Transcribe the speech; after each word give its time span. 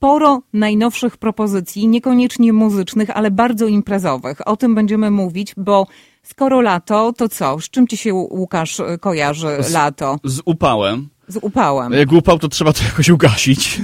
sporo 0.00 0.42
najnowszych 0.52 1.16
propozycji, 1.16 1.88
niekoniecznie 1.88 2.52
muzycznych, 2.52 3.10
ale 3.10 3.30
bardzo 3.30 3.66
imprezowych. 3.66 4.48
O 4.48 4.56
tym 4.56 4.74
będziemy 4.74 5.10
mówić, 5.10 5.54
bo 5.56 5.86
skoro 6.22 6.60
lato, 6.60 7.12
to 7.12 7.28
co? 7.28 7.60
Z 7.60 7.70
czym 7.70 7.88
ci 7.88 7.96
się, 7.96 8.14
Łukasz, 8.14 8.82
kojarzy 9.00 9.56
z, 9.60 9.72
lato? 9.72 10.16
Z 10.24 10.40
upałem. 10.44 11.08
Z 11.28 11.38
upałem. 11.42 11.92
Jak 11.92 12.12
upał, 12.12 12.38
to 12.38 12.48
trzeba 12.48 12.72
to 12.72 12.84
jakoś 12.84 13.08
ugasić. 13.08 13.80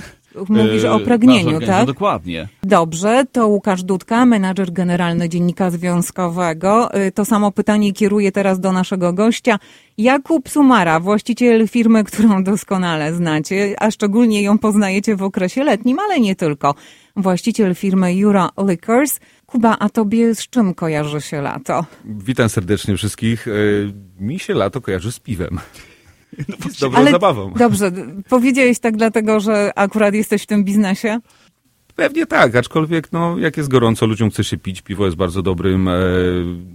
Mówisz 0.49 0.85
o 0.85 1.01
pragnieniu, 1.01 1.61
tak? 1.61 1.87
Dokładnie. 1.87 2.49
Dobrze, 2.63 3.25
to 3.33 3.49
Łukasz 3.49 3.83
Dudka, 3.83 4.27
menadżer 4.27 4.73
generalny 4.73 5.29
Dziennika 5.29 5.71
Związkowego. 5.71 6.97
Y, 7.07 7.13
to 7.13 7.25
samo 7.25 7.53
pytanie 7.53 7.93
kieruję 7.93 8.33
teraz 8.33 8.61
do 8.61 8.73
naszego 8.73 9.13
gościa. 9.13 9.59
Jakub 9.99 10.49
Sumara, 10.49 11.01
właściciel 11.01 11.69
firmy, 11.69 12.05
którą 12.05 12.45
doskonale 12.45 13.15
znacie, 13.15 13.75
a 13.79 13.91
szczególnie 13.91 14.43
ją 14.43 14.59
poznajecie 14.59 15.17
w 15.17 15.23
okresie 15.23 15.65
letnim, 15.65 15.99
ale 15.99 16.21
nie 16.21 16.37
tylko. 16.37 16.75
Właściciel 17.17 17.75
firmy 17.75 18.15
Jura 18.15 18.49
Liquors. 18.69 19.21
Kuba, 19.47 19.77
a 19.79 19.89
tobie 19.89 20.35
z 20.35 20.49
czym 20.49 20.75
kojarzy 20.75 21.21
się 21.21 21.41
lato? 21.41 21.85
Witam 22.05 22.49
serdecznie 22.49 22.97
wszystkich. 22.97 23.49
Y, 23.49 23.93
mi 24.21 24.39
się 24.39 24.55
lato 24.55 24.81
kojarzy 24.81 25.13
z 25.13 25.21
piwem. 25.21 25.59
No, 26.49 26.57
z 26.71 26.79
dobrą 26.79 26.99
Ale 26.99 27.11
zabawą. 27.11 27.53
Dobrze, 27.59 27.93
powiedziałeś 28.29 28.79
tak 28.79 28.97
dlatego, 28.97 29.41
że 29.41 29.73
akurat 29.77 30.15
jesteś 30.15 30.43
w 30.43 30.47
tym 30.47 30.65
biznesie? 30.65 31.21
Pewnie 31.97 32.27
tak, 32.27 32.57
aczkolwiek 32.57 33.13
no, 33.13 33.39
jak 33.39 33.57
jest 33.57 33.69
gorąco, 33.69 34.07
ludziom 34.07 34.31
chce 34.31 34.45
się 34.45 34.57
pić. 34.57 34.83
Piwo 34.83 35.05
jest 35.05 35.17
bardzo 35.17 35.43
dobrym 35.43 35.89
e, 35.89 35.93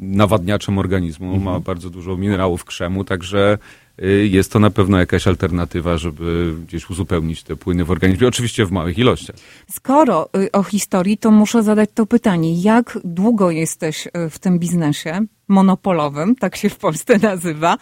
nawadniaczem 0.02 0.78
organizmu, 0.78 1.26
mhm. 1.26 1.44
ma 1.44 1.60
bardzo 1.60 1.90
dużo 1.90 2.18
minerałów 2.18 2.66
krzemu, 2.66 3.04
także 3.04 3.58
e, 4.00 4.08
jest 4.08 4.52
to 4.52 4.60
na 4.60 4.70
pewno 4.70 5.00
jakaś 5.00 5.28
alternatywa, 5.28 5.98
żeby 5.98 6.54
gdzieś 6.68 6.90
uzupełnić 6.90 7.44
te 7.44 7.56
płyny 7.56 7.86
w 7.86 7.92
organizmie, 7.92 8.28
oczywiście 8.28 8.66
w 8.66 8.72
małych 8.72 8.98
ilościach. 8.98 9.36
Skoro 9.70 10.30
y, 10.38 10.52
o 10.52 10.64
historii, 10.64 11.18
to 11.18 11.32
muszę 11.32 11.64
zadać 11.64 11.90
to 11.94 12.06
pytanie. 12.06 12.62
Jak 12.62 13.00
długo 13.04 13.52
jesteś 13.52 14.08
y, 14.08 14.30
w 14.30 14.40
tym 14.40 14.60
biznesie 14.60 15.20
monopolowym, 15.48 16.36
tak 16.36 16.56
się 16.56 16.70
w 16.70 16.78
Polsce 16.78 17.18
nazywa? 17.18 17.78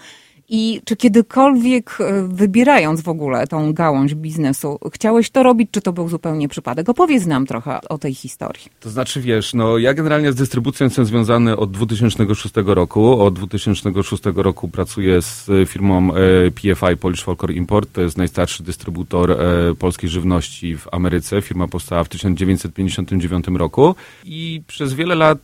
I 0.50 0.82
czy 0.86 0.96
kiedykolwiek, 0.96 1.98
e, 2.00 2.28
wybierając 2.28 3.02
w 3.02 3.10
ogóle 3.10 3.48
tą 3.48 3.74
gałąź 3.74 4.16
biznesu, 4.16 4.80
chciałeś 4.94 5.30
to 5.30 5.44
robić, 5.44 5.70
czy 5.72 5.82
to 5.82 5.94
był 5.94 6.10
zupełnie 6.10 6.48
przypadek? 6.48 6.90
Opowiedz 6.90 7.26
nam 7.26 7.46
trochę 7.46 7.82
o 7.82 7.98
tej 7.98 8.14
historii. 8.14 8.66
To 8.80 8.90
znaczy, 8.90 9.22
wiesz, 9.22 9.54
no 9.54 9.78
ja 9.78 9.94
generalnie 9.94 10.32
z 10.32 10.36
dystrybucją 10.36 10.86
jestem 10.86 11.06
związany 11.06 11.58
od 11.58 11.72
2006 11.72 12.56
roku. 12.66 13.22
Od 13.22 13.34
2006 13.34 14.24
roku 14.36 14.68
pracuję 14.68 15.22
z 15.22 15.50
firmą 15.70 16.16
e, 16.16 16.52
PFI, 16.52 16.98
Polish 17.00 17.24
Folklore 17.24 17.54
Import. 17.54 17.94
To 17.94 18.02
jest 18.02 18.18
najstarszy 18.18 18.64
dystrybutor 18.64 19.32
e, 19.32 19.36
polskiej 19.76 20.10
żywności 20.10 20.78
w 20.78 20.88
Ameryce. 20.92 21.42
Firma 21.42 21.68
powstała 21.68 22.04
w 22.04 22.10
1959 22.10 23.46
roku 23.48 23.96
i 24.26 24.62
przez 24.68 24.94
wiele 24.94 25.16
lat 25.16 25.40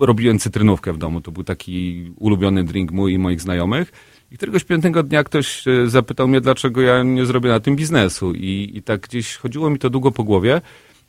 robiłem 0.00 0.38
cytrynówkę 0.38 0.92
w 0.92 0.98
domu. 0.98 1.20
To 1.20 1.30
był 1.30 1.44
taki 1.44 2.04
ulubiony 2.16 2.64
drink 2.64 2.92
mój 2.92 3.12
i 3.12 3.18
moich 3.18 3.40
znajomych. 3.40 3.92
I 4.32 4.36
któregoś 4.36 4.64
piątego 4.64 5.02
dnia 5.02 5.24
ktoś 5.24 5.68
e, 5.68 5.86
zapytał 5.86 6.28
mnie, 6.28 6.40
dlaczego 6.40 6.80
ja 6.80 7.02
nie 7.02 7.26
zrobię 7.26 7.48
na 7.48 7.60
tym 7.60 7.76
biznesu. 7.76 8.34
I, 8.34 8.70
i 8.74 8.82
tak 8.82 9.00
gdzieś 9.00 9.36
chodziło 9.36 9.70
mi 9.70 9.78
to 9.78 9.90
długo 9.90 10.12
po 10.12 10.24
głowie. 10.24 10.60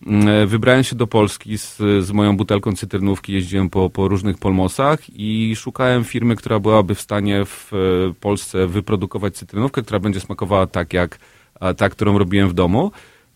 Mm, 0.08 0.28
e, 0.28 0.46
wybrałem 0.48 0.84
się 0.84 0.96
do 0.96 1.08
Polski 1.08 1.58
z, 1.58 1.78
z 1.78 2.12
moją 2.12 2.38
butelką 2.38 2.76
cytrynówki, 2.76 3.34
jeździłem 3.34 3.70
po, 3.70 3.90
po 3.90 4.08
różnych 4.08 4.38
polmosach 4.38 5.00
i 5.10 5.56
szukałem 5.56 6.04
firmy, 6.04 6.36
która 6.36 6.60
byłaby 6.60 6.96
w 6.96 7.02
stanie 7.02 7.46
w 7.46 7.72
e, 7.74 8.14
Polsce 8.20 8.68
wyprodukować 8.68 9.36
cytrynówkę, 9.36 9.82
która 9.82 10.00
będzie 10.00 10.20
smakowała 10.20 10.68
tak 10.68 10.94
jak 10.94 11.20
ta, 11.78 11.90
którą 11.90 12.18
robiłem 12.18 12.50
w 12.50 12.54
domu. 12.54 12.92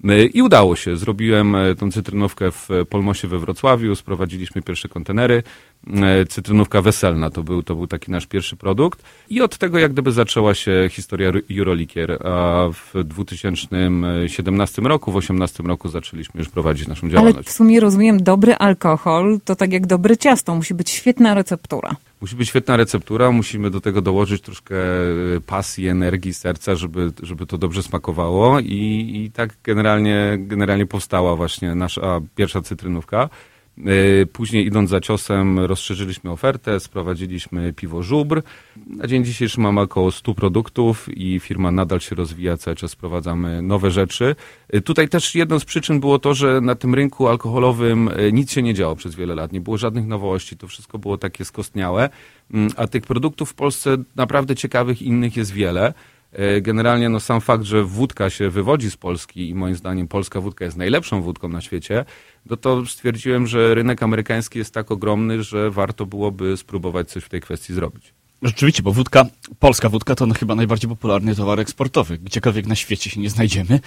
E, 0.10 0.26
I 0.26 0.42
udało 0.42 0.76
się. 0.76 0.98
Zrobiłem 0.98 1.56
e, 1.56 1.76
tą 1.76 1.92
cytrynówkę 1.92 2.52
w 2.52 2.70
Polmosie 2.90 3.28
we 3.28 3.40
Wrocławiu, 3.40 3.96
sprowadziliśmy 3.96 4.62
pierwsze 4.62 4.90
kontenery. 4.90 5.44
E, 5.88 6.26
cytrynówka 6.26 6.82
weselna 6.82 7.30
to 7.30 7.44
był, 7.44 7.64
to 7.64 7.76
był 7.76 7.88
taki 7.88 8.12
nasz 8.12 8.28
pierwszy 8.28 8.56
produkt. 8.56 9.04
I 9.30 9.42
od 9.42 9.58
tego 9.58 9.80
jak 9.80 9.92
gdyby 9.92 10.12
zaczęła 10.12 10.54
się 10.54 10.90
historia 10.92 11.32
Eurolikier. 11.60 12.28
A 12.28 12.68
w 12.74 13.04
2017 13.04 14.82
roku, 14.82 15.12
w 15.12 15.14
2018 15.14 15.64
roku 15.64 15.90
zaczęliśmy 15.90 16.40
już 16.40 16.50
prowadzić 16.50 16.88
naszą 16.88 17.10
działalność. 17.10 17.36
Ale 17.36 17.44
w 17.44 17.52
sumie 17.52 17.80
rozumiem, 17.80 18.24
dobry 18.24 18.56
alkohol 18.56 19.40
to 19.46 19.56
tak 19.56 19.74
jak 19.74 19.88
dobre 19.88 20.18
ciasto, 20.18 20.56
musi 20.56 20.74
być 20.74 20.90
świetna 20.90 21.34
receptura. 21.34 21.96
Musi 22.22 22.36
być 22.36 22.50
świetna 22.50 22.78
receptura, 22.78 23.32
musimy 23.32 23.70
do 23.70 23.82
tego 23.82 24.02
dołożyć 24.02 24.42
troszkę 24.42 24.76
e, 24.76 25.42
pasji, 25.46 25.88
energii, 25.88 26.34
serca, 26.34 26.76
żeby, 26.76 27.12
żeby 27.24 27.46
to 27.46 27.58
dobrze 27.58 27.84
smakowało 27.84 28.60
i, 28.60 29.12
i 29.16 29.32
tak 29.32 29.50
generalnie, 29.64 30.38
generalnie 30.40 30.86
powstała 30.86 31.36
właśnie 31.36 31.76
nasza 31.76 32.22
pierwsza 32.36 32.62
cytrynówka. 32.62 33.30
E, 33.78 34.26
później 34.26 34.66
idąc 34.66 34.90
za 34.90 35.00
ciosem 35.00 35.60
rozszerzyliśmy 35.60 36.32
ofertę, 36.32 36.80
sprowadziliśmy 36.80 37.74
piwo 37.74 38.04
żubr. 38.04 38.42
Na 38.88 39.08
dzień 39.08 39.26
dzisiejszy 39.26 39.62
mamy 39.62 39.82
około 39.82 40.12
100 40.12 40.34
produktów 40.34 41.18
i 41.18 41.40
firma 41.40 41.72
nadal 41.72 42.00
się 42.00 42.16
rozwija, 42.16 42.58
cały 42.58 42.76
czas 42.76 42.92
sprowadzamy 42.92 43.62
nowe 43.62 43.92
rzeczy. 43.92 44.36
E, 44.70 44.82
tutaj 44.82 45.10
też 45.10 45.36
jedną 45.36 45.60
z 45.60 45.66
przyczyn 45.66 46.00
było 46.00 46.20
to, 46.20 46.34
że 46.34 46.62
na 46.62 46.76
tym 46.76 46.96
rynku 46.96 47.28
alkoholowym 47.28 48.10
e, 48.16 48.32
nic 48.32 48.52
się 48.52 48.62
nie 48.62 48.74
działo 48.74 48.96
przez 48.96 49.16
wiele 49.16 49.36
lat, 49.36 49.52
nie 49.52 49.62
było 49.62 49.78
żadnych 49.78 50.08
nowości, 50.08 50.58
to 50.58 50.68
wszystko 50.68 51.00
było 51.00 51.18
takie 51.18 51.46
skostniałe, 51.46 52.10
mm, 52.54 52.72
a 52.78 52.88
tych 52.88 53.04
produktów 53.04 53.50
w 53.50 53.54
Polsce 53.54 53.98
naprawdę 54.16 54.56
ciekawych 54.56 55.02
innych 55.02 55.38
jest 55.38 55.54
wiele. 55.54 55.94
E, 56.34 56.62
generalnie 56.62 57.10
no, 57.10 57.20
sam 57.20 57.42
fakt, 57.42 57.64
że 57.64 57.84
wódka 57.84 58.30
się 58.30 58.50
wywodzi 58.50 58.92
z 58.92 58.98
Polski 58.98 59.50
i 59.50 59.56
moim 59.56 59.76
zdaniem 59.76 60.08
polska 60.08 60.42
wódka 60.42 60.66
jest 60.66 60.78
najlepszą 60.78 61.22
wódką 61.22 61.50
na 61.50 61.62
świecie, 61.62 62.06
no 62.46 62.58
to 62.58 62.86
stwierdziłem, 62.86 63.48
że 63.48 63.76
rynek 63.76 64.04
amerykański 64.04 64.60
jest 64.60 64.74
tak 64.74 64.92
ogromny, 64.92 65.44
że 65.44 65.72
warto 65.72 66.06
byłoby 66.06 66.58
spróbować 66.58 67.10
coś 67.10 67.24
w 67.24 67.30
tej 67.30 67.42
kwestii 67.42 67.74
zrobić. 67.74 68.14
Rzeczywiście, 68.44 68.84
bo 68.84 68.92
wódka, 68.92 69.26
polska 69.60 69.90
wódka 69.90 70.16
to 70.16 70.26
no 70.26 70.34
chyba 70.34 70.56
najbardziej 70.56 70.90
popularny 70.90 71.36
towar 71.36 71.60
eksportowy. 71.60 72.18
Gdziekolwiek 72.18 72.66
na 72.66 72.76
świecie 72.76 73.10
się 73.10 73.22
nie 73.22 73.30
znajdziemy, 73.30 73.80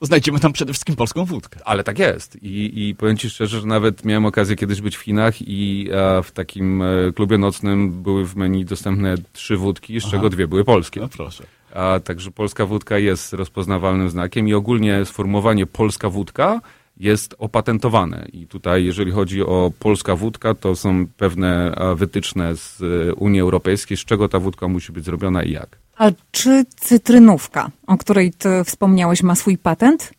to 0.00 0.06
znajdziemy 0.06 0.40
tam 0.40 0.52
przede 0.52 0.72
wszystkim 0.72 0.96
polską 0.96 1.24
wódkę. 1.24 1.60
Ale 1.64 1.84
tak 1.84 1.98
jest. 1.98 2.42
I, 2.42 2.88
i 2.88 2.94
powiem 2.94 3.16
Ci 3.16 3.30
szczerze, 3.30 3.60
że 3.60 3.66
nawet 3.66 4.04
miałem 4.04 4.26
okazję 4.26 4.56
kiedyś 4.56 4.80
być 4.80 4.96
w 4.96 5.00
Chinach 5.00 5.34
i 5.40 5.88
w 6.24 6.30
takim 6.30 6.82
e, 6.82 7.12
klubie 7.14 7.38
nocnym 7.38 8.02
były 8.02 8.26
w 8.26 8.36
menu 8.36 8.64
dostępne 8.64 9.14
trzy 9.32 9.56
wódki, 9.56 10.00
z 10.00 10.04
Aha. 10.04 10.10
czego 10.10 10.30
dwie 10.30 10.48
były 10.48 10.64
polskie. 10.64 11.00
No 11.00 11.08
proszę. 11.08 11.44
A 11.74 12.00
także 12.00 12.30
polska 12.30 12.66
wódka 12.66 12.98
jest 12.98 13.32
rozpoznawalnym 13.32 14.10
znakiem 14.10 14.48
i 14.48 14.54
ogólnie 14.54 15.04
sformułowanie 15.04 15.66
polska 15.66 16.10
wódka 16.10 16.60
jest 16.96 17.34
opatentowane. 17.38 18.26
I 18.32 18.46
tutaj, 18.46 18.84
jeżeli 18.84 19.12
chodzi 19.12 19.42
o 19.42 19.72
polska 19.78 20.16
wódka, 20.16 20.54
to 20.54 20.76
są 20.76 21.06
pewne 21.16 21.74
wytyczne 21.96 22.56
z 22.56 22.82
e, 22.82 23.14
Unii 23.14 23.40
Europejskiej, 23.40 23.96
z 23.96 24.04
czego 24.04 24.28
ta 24.28 24.38
wódka 24.38 24.68
musi 24.68 24.92
być 24.92 25.04
zrobiona 25.04 25.42
i 25.42 25.52
jak. 25.52 25.78
A 25.96 26.10
czy 26.30 26.64
cytrynówka, 26.76 27.70
o 27.86 27.98
której 27.98 28.32
ty 28.32 28.64
wspomniałeś, 28.64 29.22
ma 29.22 29.34
swój 29.34 29.58
patent? 29.58 30.12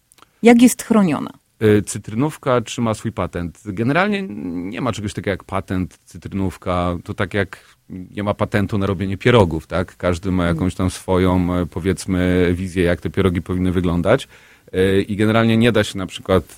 Jak 0.43 0.61
jest 0.61 0.83
chroniona? 0.83 1.31
E, 1.63 1.81
cytrynówka 1.81 2.61
trzyma 2.61 2.93
swój 2.93 3.11
patent. 3.11 3.61
Generalnie 3.65 4.21
nie 4.71 4.81
ma 4.81 4.91
czegoś 4.91 5.13
takiego 5.13 5.31
jak 5.31 5.43
patent, 5.43 5.99
cytrynówka. 6.05 6.97
To 7.03 7.13
tak 7.13 7.33
jak 7.33 7.77
nie 7.89 8.23
ma 8.23 8.33
patentu 8.33 8.77
na 8.77 8.85
robienie 8.85 9.17
pierogów, 9.17 9.67
tak? 9.67 9.97
Każdy 9.97 10.31
ma 10.31 10.45
jakąś 10.45 10.75
tam 10.75 10.89
swoją, 10.89 11.53
e, 11.55 11.65
powiedzmy, 11.65 12.51
wizję, 12.53 12.83
jak 12.83 13.01
te 13.01 13.09
pierogi 13.09 13.41
powinny 13.41 13.71
wyglądać. 13.71 14.27
E, 14.73 15.01
I 15.01 15.15
generalnie 15.15 15.57
nie 15.57 15.71
da 15.71 15.83
się 15.83 15.97
na 15.97 16.05
przykład 16.05 16.55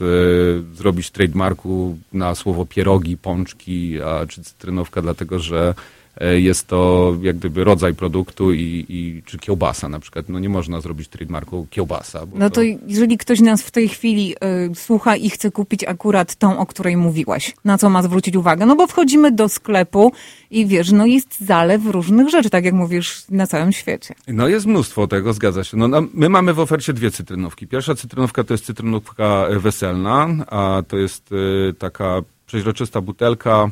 zrobić 0.74 1.12
trademarku 1.12 1.98
na 2.14 2.36
słowo 2.36 2.66
pierogi, 2.66 3.18
pączki 3.18 4.02
a, 4.02 4.26
czy 4.26 4.44
cytrynówka, 4.44 5.02
dlatego 5.02 5.40
że 5.40 5.74
E, 5.74 5.74
jest 6.22 6.68
to 6.68 7.14
jak 7.22 7.38
gdyby 7.38 7.64
rodzaj 7.64 7.94
produktu 7.94 8.54
i, 8.54 8.86
i 8.90 9.24
czy 9.26 9.38
kiełbasa 9.38 9.90
na 9.90 10.00
przykład. 10.00 10.30
No 10.30 10.40
nie 10.40 10.50
można 10.50 10.82
zrobić 10.82 11.08
trademarku 11.08 11.68
kiełbasa. 11.70 12.22
no 12.36 12.50
to, 12.50 12.56
to, 12.56 12.62
jeżeli 12.88 13.18
ktoś 13.18 13.40
nas 13.40 13.62
w 13.62 13.72
tej 13.72 13.90
chwili 13.90 14.36
y, 14.72 14.76
słucha 14.76 15.16
i 15.16 15.30
chce 15.30 15.52
kupić 15.52 15.84
akurat 15.84 16.36
tą, 16.36 16.60
o 16.60 16.66
której 16.66 16.98
mówiłaś, 16.98 17.54
na 17.66 17.78
co 17.78 17.90
ma 17.90 18.04
zwrócić 18.04 18.36
uwagę? 18.36 18.66
No 18.66 18.76
bo 18.76 18.88
wchodzimy 18.88 19.32
do 19.32 19.50
sklepu 19.50 20.12
i 20.52 20.66
wiesz, 20.66 20.92
no 20.92 21.06
jest 21.06 21.40
zalew 21.40 21.86
różnych 21.86 22.30
rzeczy, 22.30 22.50
tak 22.50 22.66
jak 22.66 22.74
mówisz, 22.74 23.24
na 23.30 23.48
całym 23.48 23.72
świecie. 23.72 24.16
No 24.28 24.48
jest 24.48 24.66
mnóstwo 24.66 25.08
tego, 25.08 25.34
zgadza 25.34 25.64
się. 25.64 25.78
No, 25.78 25.88
no 25.88 26.04
my 26.14 26.30
mamy 26.30 26.54
w 26.54 26.60
ofercie 26.60 26.94
dwie 26.94 27.12
cytrynówki. 27.12 27.68
Pierwsza 27.68 27.96
cytrynówka 27.96 28.44
to 28.44 28.54
jest 28.54 28.66
cytrynówka 28.66 29.48
weselna, 29.60 30.28
a 30.48 30.84
to 30.88 30.98
jest 30.98 31.32
y, 31.32 31.74
taka 31.80 32.22
przeźroczysta 32.48 33.02
butelka, 33.02 33.70
E, 33.70 33.72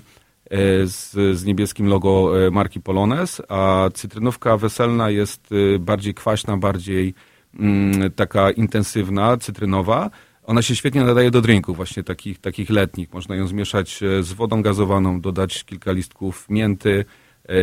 z, 0.86 1.12
z 1.38 1.46
niebieskim 1.46 1.88
logo 1.88 2.46
e, 2.48 2.52
marki 2.52 2.82
Polones, 2.82 3.42
a 3.50 3.90
cytrynówka 3.94 4.58
weselna 4.58 5.10
jest 5.10 5.50
e, 5.52 5.80
bardziej 5.80 6.14
kwaśna, 6.14 6.58
bardziej 6.58 7.14
mm, 7.60 8.12
taka 8.12 8.52
intensywna, 8.52 9.38
cytrynowa. 9.38 10.10
Ona 10.44 10.62
się 10.62 10.76
świetnie 10.76 11.04
nadaje 11.04 11.32
do 11.32 11.42
drinków, 11.42 11.76
właśnie 11.76 12.04
takich, 12.04 12.40
takich 12.40 12.70
letnich. 12.70 13.14
Można 13.14 13.36
ją 13.36 13.48
zmieszać 13.48 14.00
z 14.22 14.34
wodą 14.34 14.62
gazowaną, 14.62 15.22
dodać 15.22 15.64
kilka 15.64 15.92
listków 15.92 16.50
mięty 16.50 17.06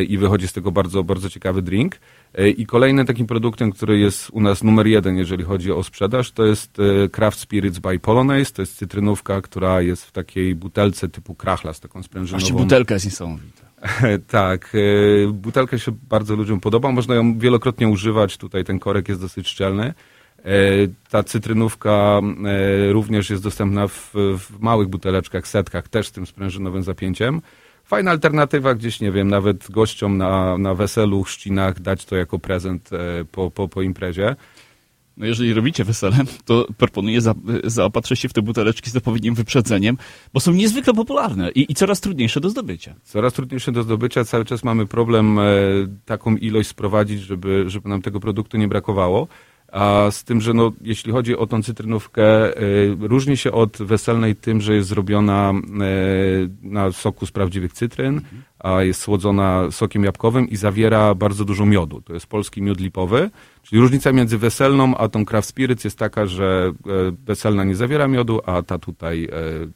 i 0.09 0.19
wychodzi 0.19 0.49
z 0.49 0.53
tego 0.53 0.73
bardzo, 0.73 1.05
bardzo 1.05 1.31
ciekawy 1.31 1.63
drink. 1.63 2.01
E, 2.35 2.51
I 2.51 2.67
kolejnym 2.67 3.07
takim 3.07 3.27
produktem, 3.27 3.73
który 3.73 3.99
jest 3.99 4.31
u 4.31 4.41
nas 4.41 4.63
numer 4.63 4.87
jeden, 4.87 5.17
jeżeli 5.17 5.45
chodzi 5.45 5.73
o 5.73 5.83
sprzedaż, 5.83 6.33
to 6.33 6.45
jest 6.45 6.79
e, 6.79 7.09
Craft 7.09 7.39
Spirits 7.41 7.79
by 7.79 7.99
Polonaise. 7.99 8.53
To 8.53 8.63
jest 8.63 8.77
cytrynówka, 8.77 9.41
która 9.41 9.83
jest 9.83 10.05
w 10.05 10.13
takiej 10.13 10.55
butelce 10.55 11.09
typu 11.09 11.35
krachla 11.35 11.73
z 11.73 11.81
taką 11.81 12.03
sprężynową. 12.03 12.41
Właśnie 12.41 12.63
butelka 12.63 12.95
jest 12.95 13.07
niesamowita. 13.07 13.63
tak, 14.29 14.73
e, 14.75 15.33
butelka 15.33 15.79
się 15.79 15.93
bardzo 16.09 16.37
ludziom 16.37 16.61
podoba. 16.61 16.93
Można 16.93 17.15
ją 17.15 17.39
wielokrotnie 17.39 17.89
używać. 17.89 18.37
Tutaj 18.37 18.65
ten 18.65 18.79
korek 18.79 19.09
jest 19.09 19.21
dosyć 19.21 19.49
szczelny. 19.49 19.95
Ta 21.11 21.23
cytrynówka 21.23 22.21
również 22.91 23.31
jest 23.31 23.43
dostępna 23.43 23.89
w, 23.89 24.13
w 24.15 24.61
małych 24.61 24.89
buteleczkach, 24.89 25.49
setkach, 25.49 25.89
też 25.89 26.07
z 26.07 26.13
tym 26.13 26.27
sprężynowym 26.27 26.83
zapięciem. 26.83 27.41
Fajna 27.91 28.11
alternatywa 28.11 28.75
gdzieś, 28.75 29.01
nie 29.01 29.13
wiem, 29.13 29.29
nawet 29.29 29.71
gościom 29.71 30.19
na, 30.19 30.59
na 30.59 30.75
weselu, 30.75 31.23
chrzcinach 31.23 31.81
dać 31.81 32.05
to 32.05 32.17
jako 32.17 32.39
prezent 32.39 32.91
e, 32.93 33.25
po, 33.25 33.51
po, 33.51 33.69
po 33.69 33.83
imprezie. 33.83 34.37
No 35.17 35.27
jeżeli 35.27 35.55
robicie 35.55 35.85
wesele, 35.85 36.17
to 36.45 36.67
proponuję 36.79 37.21
za, 37.21 37.35
zaopatrzyć 37.65 38.21
się 38.21 38.29
w 38.29 38.33
te 38.33 38.43
buteleczki 38.43 38.91
z 38.91 38.97
odpowiednim 38.97 39.35
wyprzedzeniem, 39.35 39.97
bo 40.33 40.41
są 40.41 40.53
niezwykle 40.53 40.95
popularne 40.95 41.51
i, 41.51 41.73
i, 41.73 41.75
coraz 41.75 42.01
trudniejsze 42.01 42.41
do 42.41 42.51
zdobycia. 42.51 42.95
Coraz 43.03 43.33
trudniejsze 43.33 43.73
do 43.73 43.83
zdobycia. 43.83 44.25
Cały 44.25 44.45
czas 44.45 44.65
mamy 44.65 44.87
problem 44.87 45.39
e, 45.39 45.43
taką 46.05 46.37
ilość 46.37 46.69
sprowadzić, 46.69 47.21
żeby, 47.21 47.65
żeby 47.67 47.89
nam 47.89 48.03
tego 48.03 48.21
produktu 48.21 48.57
nie 48.57 48.69
brakowało. 48.69 49.29
A 49.73 50.11
z 50.11 50.25
tym, 50.25 50.41
że 50.41 50.55
no, 50.55 50.73
jeśli 50.81 51.13
chodzi 51.13 51.37
o 51.37 51.47
tą 51.47 51.63
cytrynówkę, 51.63 52.59
y, 52.63 52.97
różni 53.01 53.37
się 53.37 53.53
od 53.53 53.77
weselnej 53.79 54.37
tym, 54.37 54.61
że 54.61 54.75
jest 54.75 54.89
zrobiona 54.89 55.53
y, 55.53 56.51
na 56.63 56.93
soku 56.93 57.27
z 57.27 57.31
prawdziwych 57.31 57.73
cytryn, 57.73 58.21
a 58.59 58.83
jest 58.83 59.01
słodzona 59.01 59.71
sokiem 59.71 60.05
jabłkowym 60.05 60.49
i 60.49 60.57
zawiera 60.57 61.15
bardzo 61.15 61.45
dużo 61.45 61.67
miodu. 61.67 62.01
To 62.01 62.15
jest 62.15 62.27
polski 62.27 62.63
miód 62.63 62.81
lipowy. 62.81 63.31
Czyli 63.71 63.83
różnica 63.83 64.13
między 64.13 64.39
weselną 64.39 64.97
a 64.97 65.09
tą 65.09 65.25
craft 65.25 65.49
spirits 65.49 65.85
jest 65.85 65.99
taka, 65.99 66.27
że 66.27 66.73
e, 66.87 66.91
weselna 67.27 67.65
nie 67.65 67.75
zawiera 67.75 68.09
miodu, 68.09 68.41
a 68.47 68.63
ta 68.63 68.79
tutaj 68.79 69.25
e, 69.25 69.29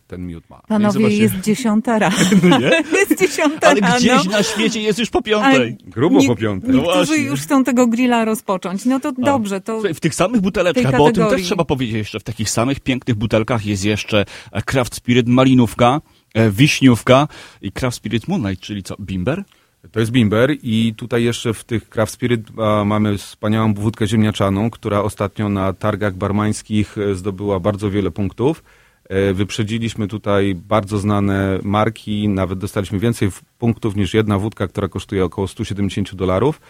ten 0.06 0.26
miód 0.26 0.50
ma. 0.50 0.61
Panowie, 0.69 1.08
jest 1.08 1.41
dziesiąta 1.41 1.99
rano. 1.99 2.17
No 2.43 2.58
nie? 2.58 2.70
jest 2.99 3.20
dziesiąta 3.20 3.69
Ale 3.69 3.81
rano. 3.81 3.96
gdzieś 3.96 4.25
na 4.25 4.43
świecie 4.43 4.81
jest 4.82 4.99
już 4.99 5.11
po 5.11 5.23
piątej. 5.23 5.56
Ale 5.56 5.70
Grubo 5.87 6.20
nie, 6.20 6.26
po 6.26 6.37
piątej. 6.37 6.70
No 6.70 6.76
niektórzy 6.76 7.12
no 7.12 7.31
już 7.31 7.41
chcą 7.41 7.64
tego 7.64 7.87
grilla 7.87 8.25
rozpocząć. 8.25 8.85
No 8.85 9.00
to 9.00 9.08
a. 9.08 9.25
dobrze. 9.25 9.61
To 9.61 9.82
w 9.94 10.00
tych 10.00 10.14
samych 10.14 10.41
buteleczkach, 10.41 10.96
bo 10.96 11.05
o 11.05 11.12
tym 11.12 11.26
też 11.26 11.43
trzeba 11.43 11.64
powiedzieć 11.64 11.96
jeszcze, 11.96 12.20
w 12.20 12.25
takich 12.25 12.50
samych 12.50 12.81
pięknych 12.81 13.17
butelkach 13.17 13.67
jest 13.67 13.85
jeszcze 13.85 14.25
craft 14.64 14.94
spirit 14.94 15.29
malinówka, 15.29 16.00
E, 16.35 16.50
wiśniówka 16.50 17.29
i 17.62 17.73
Craft 17.73 17.96
Spirit 17.96 18.29
Moonlight, 18.29 18.64
czyli 18.64 18.82
co, 18.82 18.96
bimber? 19.00 19.44
To 19.93 20.01
jest 20.01 20.13
bimber 20.13 20.57
i 20.63 20.95
tutaj 20.97 21.25
jeszcze 21.25 21.55
w 21.55 21.65
tych 21.65 21.89
Craft 21.89 22.13
Spirit 22.13 22.51
mamy 22.85 23.19
wspaniałą 23.19 23.75
wódkę 23.75 24.07
ziemniaczaną, 24.07 24.71
która 24.71 25.03
ostatnio 25.03 25.49
na 25.49 25.73
targach 25.73 26.15
barmańskich 26.15 26.99
e, 26.99 27.15
zdobyła 27.15 27.61
bardzo 27.61 27.91
wiele 27.91 28.11
punktów. 28.11 28.65
E, 29.09 29.35
wyprzedziliśmy 29.35 30.09
tutaj 30.09 30.55
bardzo 30.55 30.99
znane 30.99 31.59
marki, 31.63 32.29
nawet 32.29 32.59
dostaliśmy 32.59 32.99
więcej 32.99 33.29
punktów 33.59 33.97
niż 33.97 34.15
jedna 34.15 34.39
wódka, 34.39 34.69
która 34.69 34.89
kosztuje 34.89 35.25
około 35.25 35.49
170 35.49 36.15
dolarów. 36.15 36.61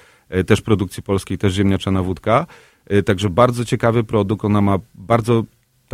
Też 0.46 0.60
produkcji 0.60 1.02
polskiej, 1.02 1.38
też 1.38 1.52
ziemniaczana 1.52 2.02
wódka. 2.02 2.46
Także 3.06 3.30
bardzo 3.30 3.64
ciekawy 3.64 4.04
produkt, 4.04 4.44
ona 4.44 4.60
ma 4.60 4.78
bardzo 4.94 5.44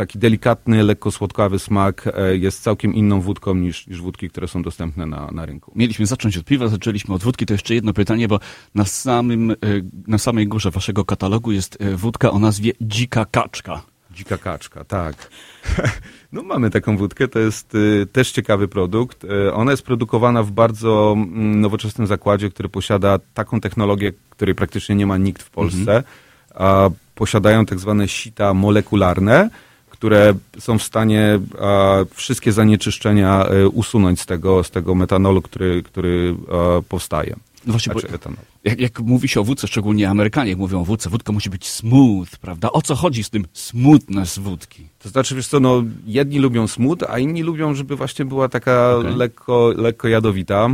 taki 0.01 0.19
delikatny, 0.19 0.83
lekko 0.83 1.11
słodkawy 1.11 1.59
smak 1.59 2.07
e, 2.07 2.37
jest 2.37 2.63
całkiem 2.63 2.93
inną 2.93 3.21
wódką 3.21 3.55
niż, 3.55 3.87
niż 3.87 4.01
wódki, 4.01 4.29
które 4.29 4.47
są 4.47 4.61
dostępne 4.63 5.05
na, 5.05 5.31
na 5.31 5.45
rynku. 5.45 5.71
Mieliśmy 5.75 6.05
zacząć 6.05 6.37
od 6.37 6.45
piwa, 6.45 6.67
zaczęliśmy 6.67 7.15
od 7.15 7.23
wódki. 7.23 7.45
To 7.45 7.53
jeszcze 7.53 7.75
jedno 7.75 7.93
pytanie, 7.93 8.27
bo 8.27 8.39
na, 8.75 8.85
samym, 8.85 9.51
e, 9.51 9.55
na 10.07 10.17
samej 10.17 10.47
górze 10.47 10.71
waszego 10.71 11.05
katalogu 11.05 11.51
jest 11.51 11.77
e, 11.81 11.95
wódka 11.95 12.31
o 12.31 12.39
nazwie 12.39 12.71
Dzika 12.81 13.25
Kaczka. 13.25 13.81
Dzika 14.11 14.37
kaczka, 14.37 14.83
tak. 14.83 15.15
No 16.33 16.43
mamy 16.43 16.69
taką 16.69 16.97
wódkę, 16.97 17.27
to 17.27 17.39
jest 17.39 17.75
y, 17.75 18.07
też 18.11 18.31
ciekawy 18.31 18.67
produkt. 18.67 19.23
Y, 19.23 19.53
ona 19.53 19.71
jest 19.71 19.83
produkowana 19.83 20.43
w 20.43 20.51
bardzo 20.51 21.13
mm, 21.17 21.61
nowoczesnym 21.61 22.07
zakładzie, 22.07 22.49
który 22.49 22.69
posiada 22.69 23.19
taką 23.33 23.59
technologię, 23.59 24.11
której 24.29 24.55
praktycznie 24.55 24.95
nie 24.95 25.05
ma 25.05 25.17
nikt 25.17 25.43
w 25.43 25.49
Polsce. 25.49 25.79
Mhm. 25.79 26.03
A 26.55 26.89
posiadają 27.15 27.65
tak 27.65 27.79
zwane 27.79 28.07
sita 28.07 28.53
molekularne, 28.53 29.49
które 30.01 30.33
są 30.59 30.77
w 30.77 30.83
stanie 30.83 31.39
wszystkie 32.13 32.51
zanieczyszczenia 32.51 33.45
e, 33.45 33.67
usunąć 33.67 34.21
z 34.21 34.25
tego, 34.25 34.63
z 34.63 34.71
tego 34.71 34.95
metanolu, 34.95 35.41
który, 35.41 35.83
który 35.83 36.35
powstaje. 36.89 37.35
No 37.65 37.73
właśnie, 37.73 37.93
znaczy, 37.93 38.07
jak, 38.63 38.79
jak, 38.79 38.99
mówi 38.99 39.27
się 39.27 39.41
o 39.41 39.43
wódce, 39.43 39.67
szczególnie 39.67 40.09
Amerykanie 40.09 40.55
mówią 40.55 40.81
o 40.81 40.85
wódce, 40.85 41.09
wódka 41.09 41.33
musi 41.33 41.49
być 41.49 41.67
smooth, 41.67 42.27
prawda? 42.41 42.71
O 42.71 42.81
co 42.81 42.95
chodzi 42.95 43.23
z 43.23 43.29
tym 43.29 43.45
smoothness 43.53 44.39
wódki? 44.39 44.87
To 44.99 45.09
znaczy, 45.09 45.35
wiesz 45.35 45.47
co, 45.47 45.59
no, 45.59 45.83
jedni 46.05 46.39
lubią 46.39 46.67
smooth, 46.67 46.97
a 47.09 47.19
inni 47.19 47.43
lubią, 47.43 47.73
żeby 47.73 47.95
właśnie 47.95 48.25
była 48.25 48.49
taka 48.49 48.95
okay. 48.95 49.15
lekko, 49.15 49.73
lekko 49.77 50.07
jadowita. 50.07 50.69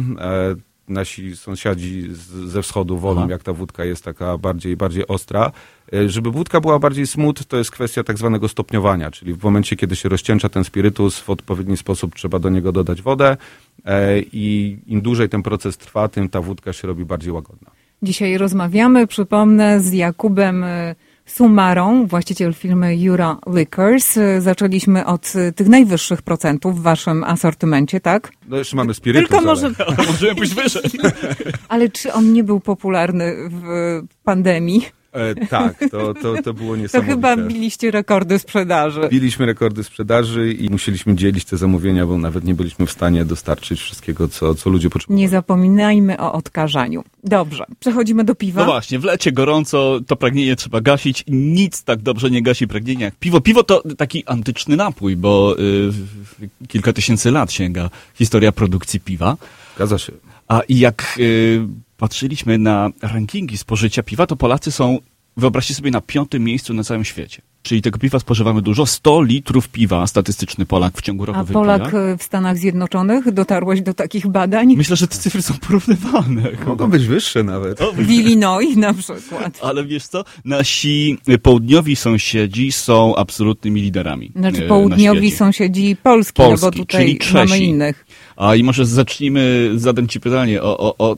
Nasi 0.87 1.37
sąsiadzi 1.37 2.07
z, 2.11 2.27
ze 2.27 2.61
wschodu 2.61 2.97
wolą, 2.97 3.21
Aha. 3.21 3.31
jak 3.31 3.43
ta 3.43 3.53
wódka 3.53 3.85
jest 3.85 4.03
taka 4.03 4.37
bardziej, 4.37 4.77
bardziej 4.77 5.07
ostra. 5.07 5.51
E, 5.93 6.09
żeby 6.09 6.31
wódka 6.31 6.61
była 6.61 6.79
bardziej 6.79 7.07
smut, 7.07 7.45
to 7.45 7.57
jest 7.57 7.71
kwestia 7.71 8.03
tak 8.03 8.17
zwanego 8.17 8.47
stopniowania, 8.47 9.11
czyli 9.11 9.33
w 9.33 9.43
momencie, 9.43 9.75
kiedy 9.75 9.95
się 9.95 10.09
rozcieńcza 10.09 10.49
ten 10.49 10.63
spirytus, 10.63 11.19
w 11.19 11.29
odpowiedni 11.29 11.77
sposób 11.77 12.15
trzeba 12.15 12.39
do 12.39 12.49
niego 12.49 12.71
dodać 12.71 13.01
wodę 13.01 13.37
e, 13.85 14.19
i 14.19 14.77
im 14.87 15.01
dłużej 15.01 15.29
ten 15.29 15.43
proces 15.43 15.77
trwa, 15.77 16.07
tym 16.07 16.29
ta 16.29 16.41
wódka 16.41 16.73
się 16.73 16.87
robi 16.87 17.05
bardziej 17.05 17.31
łagodna. 17.31 17.71
Dzisiaj 18.01 18.37
rozmawiamy, 18.37 19.07
przypomnę, 19.07 19.79
z 19.79 19.93
Jakubem 19.93 20.63
e, 20.63 20.95
Sumarą, 21.27 22.07
właściciel 22.07 22.53
firmy 22.53 22.97
Jura 22.97 23.37
Liquors. 23.55 24.19
Zaczęliśmy 24.39 25.05
od 25.05 25.33
tych 25.55 25.67
najwyższych 25.67 26.21
procentów 26.21 26.79
w 26.79 26.81
waszym 26.81 27.23
asortymencie, 27.23 27.99
tak? 27.99 28.31
No 28.47 28.57
jeszcze 28.57 28.75
mamy 28.75 28.93
spirytus. 28.93 29.29
Tylko 29.29 29.45
może... 29.45 29.67
Ale... 29.87 30.07
Możemy 30.07 30.35
pójść 30.35 30.53
wyżej. 30.53 30.83
Ale 31.69 31.89
czy 31.89 32.13
on 32.13 32.33
nie 32.33 32.43
był 32.43 32.59
popularny 32.59 33.35
w 33.49 34.01
pandemii? 34.23 34.96
E, 35.11 35.35
tak, 35.35 35.79
to, 35.91 36.13
to, 36.13 36.41
to 36.43 36.53
było 36.53 36.75
niesamowite. 36.75 37.15
To 37.15 37.27
chyba 37.27 37.37
biliście 37.37 37.91
rekordy 37.91 38.39
sprzedaży. 38.39 39.01
Biliśmy 39.11 39.45
rekordy 39.45 39.83
sprzedaży 39.83 40.53
i 40.53 40.69
musieliśmy 40.69 41.15
dzielić 41.15 41.45
te 41.45 41.57
zamówienia, 41.57 42.05
bo 42.05 42.17
nawet 42.17 42.43
nie 42.43 42.53
byliśmy 42.53 42.85
w 42.85 42.91
stanie 42.91 43.25
dostarczyć 43.25 43.81
wszystkiego, 43.81 44.27
co, 44.27 44.55
co 44.55 44.69
ludzie 44.69 44.89
potrzebowali. 44.89 45.21
Nie 45.21 45.29
zapominajmy 45.29 46.19
o 46.19 46.33
odkażaniu. 46.33 47.03
Dobrze, 47.23 47.65
przechodzimy 47.79 48.23
do 48.23 48.35
piwa. 48.35 48.61
No 48.61 48.65
właśnie, 48.65 48.99
w 48.99 49.03
lecie 49.03 49.31
gorąco, 49.31 49.99
to 50.07 50.15
pragnienie 50.15 50.55
trzeba 50.55 50.81
gasić. 50.81 51.23
Nic 51.27 51.83
tak 51.83 52.01
dobrze 52.01 52.29
nie 52.31 52.41
gasi 52.41 52.67
pragnienia 52.67 53.05
jak 53.05 53.15
piwo. 53.15 53.41
Piwo 53.41 53.63
to 53.63 53.83
taki 53.97 54.23
antyczny 54.25 54.75
napój, 54.75 55.15
bo 55.15 55.55
y, 55.59 56.67
kilka 56.67 56.93
tysięcy 56.93 57.31
lat 57.31 57.51
sięga 57.51 57.89
historia 58.15 58.51
produkcji 58.51 58.99
piwa. 58.99 59.37
Zgadza 59.75 59.97
się. 59.97 60.13
A 60.47 60.61
jak 60.69 61.15
y, 61.19 61.61
patrzyliśmy 61.97 62.57
na 62.57 62.89
rankingi 63.01 63.57
spożycia 63.57 64.03
piwa, 64.03 64.27
to 64.27 64.35
Polacy 64.35 64.71
są, 64.71 64.99
wyobraźcie 65.37 65.73
sobie, 65.73 65.91
na 65.91 66.01
piątym 66.01 66.43
miejscu 66.43 66.73
na 66.73 66.83
całym 66.83 67.05
świecie. 67.05 67.41
Czyli 67.67 67.81
tego 67.81 67.99
piwa 67.99 68.19
spożywamy 68.19 68.61
dużo. 68.61 68.85
100 68.85 69.21
litrów 69.21 69.69
piwa 69.69 70.07
statystyczny 70.07 70.65
Polak 70.65 70.97
w 70.97 71.01
ciągu 71.01 71.25
roku 71.25 71.39
A 71.39 71.43
Polak 71.43 71.91
w 72.17 72.23
Stanach 72.23 72.57
Zjednoczonych? 72.57 73.31
Dotarłeś 73.31 73.81
do 73.81 73.93
takich 73.93 74.27
badań? 74.27 74.75
Myślę, 74.75 74.95
że 74.95 75.07
te 75.07 75.17
cyfry 75.17 75.41
są 75.41 75.53
porównywalne. 75.67 76.43
Mogą 76.67 76.89
być 76.89 77.07
wyższe 77.07 77.43
nawet. 77.43 77.79
W 77.93 78.11
Illinois 78.11 78.75
na 78.75 78.93
przykład. 78.93 79.59
Ale 79.61 79.85
wiesz 79.85 80.07
co? 80.07 80.23
Nasi 80.45 81.17
południowi 81.43 81.95
sąsiedzi 81.95 82.71
są 82.71 83.15
absolutnymi 83.15 83.81
liderami. 83.81 84.31
Znaczy 84.35 84.65
e, 84.65 84.67
południowi 84.67 85.31
sąsiedzi 85.31 85.95
Polski, 86.03 86.33
Polski, 86.33 86.65
no 86.65 86.71
bo 86.71 86.77
tutaj 86.77 87.19
mamy 87.33 87.59
innych. 87.59 88.05
A 88.35 88.55
i 88.55 88.63
może 88.63 88.85
zacznijmy, 88.85 89.71
zadam 89.75 90.07
ci 90.07 90.19
pytanie 90.19 90.61
o, 90.61 90.77
o, 90.77 90.95
o 90.97 91.15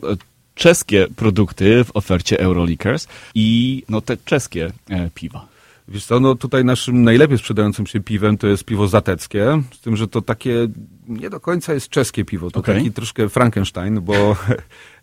czeskie 0.59 1.07
produkty 1.15 1.83
w 1.83 1.91
ofercie 1.93 2.39
Eurolickers 2.39 3.07
i 3.35 3.83
no 3.89 4.01
te 4.01 4.17
czeskie 4.25 4.71
e, 4.89 5.09
piwa. 5.13 5.47
Wiesz 5.87 6.05
co, 6.05 6.19
no 6.19 6.35
tutaj 6.35 6.65
naszym 6.65 7.03
najlepiej 7.03 7.37
sprzedającym 7.37 7.87
się 7.87 7.99
piwem 7.99 8.37
to 8.37 8.47
jest 8.47 8.63
piwo 8.63 8.87
zateckie, 8.87 9.61
z 9.71 9.79
tym, 9.79 9.95
że 9.95 10.07
to 10.07 10.21
takie 10.21 10.67
nie 11.07 11.29
do 11.29 11.39
końca 11.39 11.73
jest 11.73 11.89
czeskie 11.89 12.25
piwo, 12.25 12.51
to 12.51 12.59
okay. 12.59 12.75
taki 12.75 12.91
troszkę 12.91 13.29
Frankenstein, 13.29 14.01
bo 14.01 14.13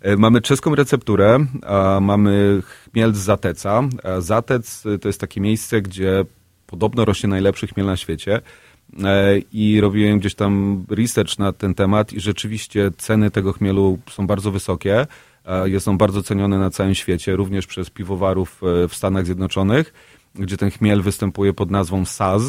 e, 0.01 0.17
mamy 0.17 0.41
czeską 0.41 0.75
recepturę, 0.75 1.47
mamy 2.01 2.63
chmiel 2.93 3.15
z 3.15 3.19
Zateca. 3.19 3.83
A 4.05 4.21
Zatec 4.21 4.83
to 5.01 5.09
jest 5.09 5.21
takie 5.21 5.41
miejsce, 5.41 5.83
gdzie 5.83 6.25
podobno 6.67 7.05
rośnie 7.05 7.29
najlepszy 7.29 7.67
chmiel 7.67 7.87
na 7.87 7.97
świecie 7.97 8.41
e, 9.05 9.39
i 9.53 9.81
robiłem 9.81 10.19
gdzieś 10.19 10.35
tam 10.35 10.85
research 10.91 11.39
na 11.39 11.53
ten 11.53 11.75
temat 11.75 12.13
i 12.13 12.21
rzeczywiście 12.21 12.91
ceny 12.99 13.31
tego 13.31 13.53
chmielu 13.53 13.99
są 14.11 14.27
bardzo 14.27 14.51
wysokie. 14.51 15.07
Jest 15.65 15.88
on 15.88 15.99
bardzo 15.99 16.23
ceniony 16.23 16.59
na 16.59 16.71
całym 16.71 16.95
świecie, 16.95 17.37
również 17.37 17.67
przez 17.67 17.91
piwowarów 17.91 18.62
e, 18.62 18.88
w 18.88 18.95
Stanach 18.95 19.25
Zjednoczonych, 19.25 19.93
gdzie 20.35 20.57
ten 20.57 20.71
chmiel 20.71 21.03
występuje 21.03 21.53
pod 21.53 21.71
nazwą 21.71 22.05
Saz 22.05 22.43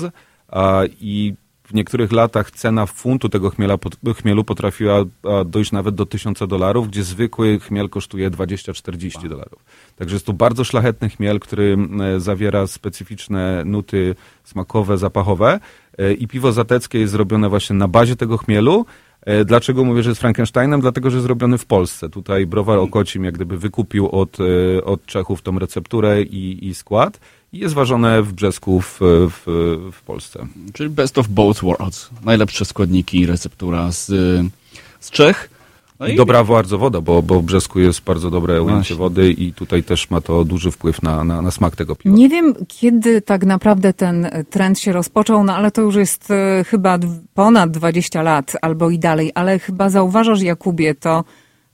i 1.01 1.33
w 1.67 1.73
niektórych 1.73 2.11
latach 2.11 2.51
cena 2.51 2.85
funtu 2.85 3.29
tego 3.29 3.49
chmiela, 3.49 3.77
chmielu 4.17 4.43
potrafiła 4.43 5.05
dojść 5.45 5.71
nawet 5.71 5.95
do 5.95 6.05
1000 6.05 6.39
dolarów, 6.47 6.87
gdzie 6.87 7.03
zwykły 7.03 7.59
chmiel 7.59 7.89
kosztuje 7.89 8.31
20-40 8.31 9.29
dolarów. 9.29 9.65
Także 9.95 10.15
jest 10.15 10.25
to 10.25 10.33
bardzo 10.33 10.63
szlachetny 10.63 11.09
chmiel, 11.09 11.39
który 11.39 11.77
zawiera 12.17 12.67
specyficzne 12.67 13.63
nuty 13.65 14.15
smakowe, 14.43 14.97
zapachowe 14.97 15.59
e, 15.97 16.13
i 16.13 16.27
piwo 16.27 16.51
zateckie 16.51 16.99
jest 16.99 17.11
zrobione 17.11 17.49
właśnie 17.49 17.75
na 17.75 17.87
bazie 17.87 18.15
tego 18.15 18.37
chmielu, 18.37 18.85
E, 18.85 19.06
dlaczego 19.45 19.83
mówię, 19.83 20.03
że 20.03 20.09
jest 20.09 20.21
Frankensteinem? 20.21 20.81
Dlatego, 20.81 21.09
że 21.09 21.21
zrobiony 21.21 21.57
w 21.57 21.65
Polsce. 21.65 22.09
Tutaj 22.09 22.45
Browar 22.45 22.77
Okocim 22.77 23.23
jak 23.23 23.33
gdyby 23.33 23.57
wykupił 23.57 24.09
od, 24.09 24.37
e, 24.39 24.83
od 24.83 25.05
Czechów 25.05 25.41
tą 25.41 25.59
recepturę 25.59 26.21
i, 26.21 26.67
i 26.67 26.75
skład 26.75 27.19
i 27.53 27.59
jest 27.59 27.75
ważone 27.75 28.21
w 28.21 28.33
Brzesku 28.33 28.81
w, 28.81 28.99
w, 29.01 29.41
w 29.93 30.01
Polsce. 30.01 30.47
Czyli 30.73 30.89
best 30.89 31.17
of 31.17 31.27
both 31.27 31.61
worlds. 31.61 32.09
Najlepsze 32.23 32.65
składniki, 32.65 33.25
receptura 33.25 33.91
z, 33.91 34.05
z 34.99 35.11
Czech 35.11 35.56
no 35.99 36.07
I, 36.07 36.15
dobra 36.15 36.43
bardzo 36.43 36.77
woda, 36.77 37.01
bo, 37.01 37.21
bo 37.21 37.39
w 37.39 37.43
Brzesku 37.43 37.79
jest 37.79 38.01
bardzo 38.01 38.29
dobre 38.29 38.61
ujęcie 38.61 38.95
wody 38.95 39.31
i 39.31 39.53
tutaj 39.53 39.83
też 39.83 40.09
ma 40.09 40.21
to 40.21 40.45
duży 40.45 40.71
wpływ 40.71 41.03
na, 41.03 41.23
na, 41.23 41.41
na 41.41 41.51
smak 41.51 41.75
tego 41.75 41.95
piwa. 41.95 42.15
Nie 42.15 42.29
wiem, 42.29 42.53
kiedy 42.67 43.21
tak 43.21 43.45
naprawdę 43.45 43.93
ten 43.93 44.29
trend 44.49 44.79
się 44.79 44.91
rozpoczął, 44.91 45.43
no 45.43 45.55
ale 45.55 45.71
to 45.71 45.81
już 45.81 45.95
jest 45.95 46.31
e, 46.31 46.63
chyba 46.63 46.99
ponad 47.33 47.71
20 47.71 48.21
lat 48.21 48.53
albo 48.61 48.89
i 48.89 48.99
dalej, 48.99 49.31
ale 49.35 49.59
chyba 49.59 49.89
zauważasz, 49.89 50.41
Jakubie, 50.41 50.95
to, 50.95 51.23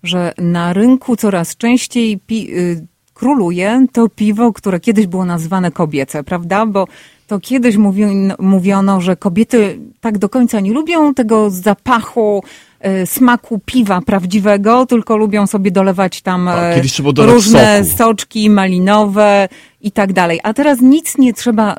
że 0.03 0.33
na 0.37 0.73
rynku 0.73 1.15
coraz 1.15 1.57
częściej 1.57 2.17
pi- 2.17 2.57
y, 2.57 2.87
króluje 3.13 3.85
to 3.93 4.09
piwo, 4.09 4.53
które 4.53 4.79
kiedyś 4.79 5.07
było 5.07 5.25
nazywane 5.25 5.71
kobiece, 5.71 6.23
prawda? 6.23 6.65
Bo 6.65 6.87
to 7.27 7.39
kiedyś 7.39 7.77
mówi, 7.77 8.03
mówiono, 8.39 9.01
że 9.01 9.15
kobiety 9.15 9.79
tak 10.01 10.17
do 10.17 10.29
końca 10.29 10.59
nie 10.59 10.73
lubią 10.73 11.13
tego 11.13 11.49
zapachu, 11.49 12.43
e, 12.43 12.72
smaku 13.05 13.59
piwa 13.65 14.01
prawdziwego, 14.01 14.85
tylko 14.85 15.17
lubią 15.17 15.47
sobie 15.47 15.71
dolewać 15.71 16.21
tam 16.21 16.47
e, 16.47 16.81
różne 17.17 17.83
soku. 17.85 17.97
soczki 17.97 18.49
malinowe 18.49 19.49
i 19.81 19.91
tak 19.91 20.13
dalej. 20.13 20.39
A 20.43 20.53
teraz 20.53 20.81
nic 20.81 21.17
nie 21.17 21.33
trzeba 21.33 21.73
e, 21.73 21.77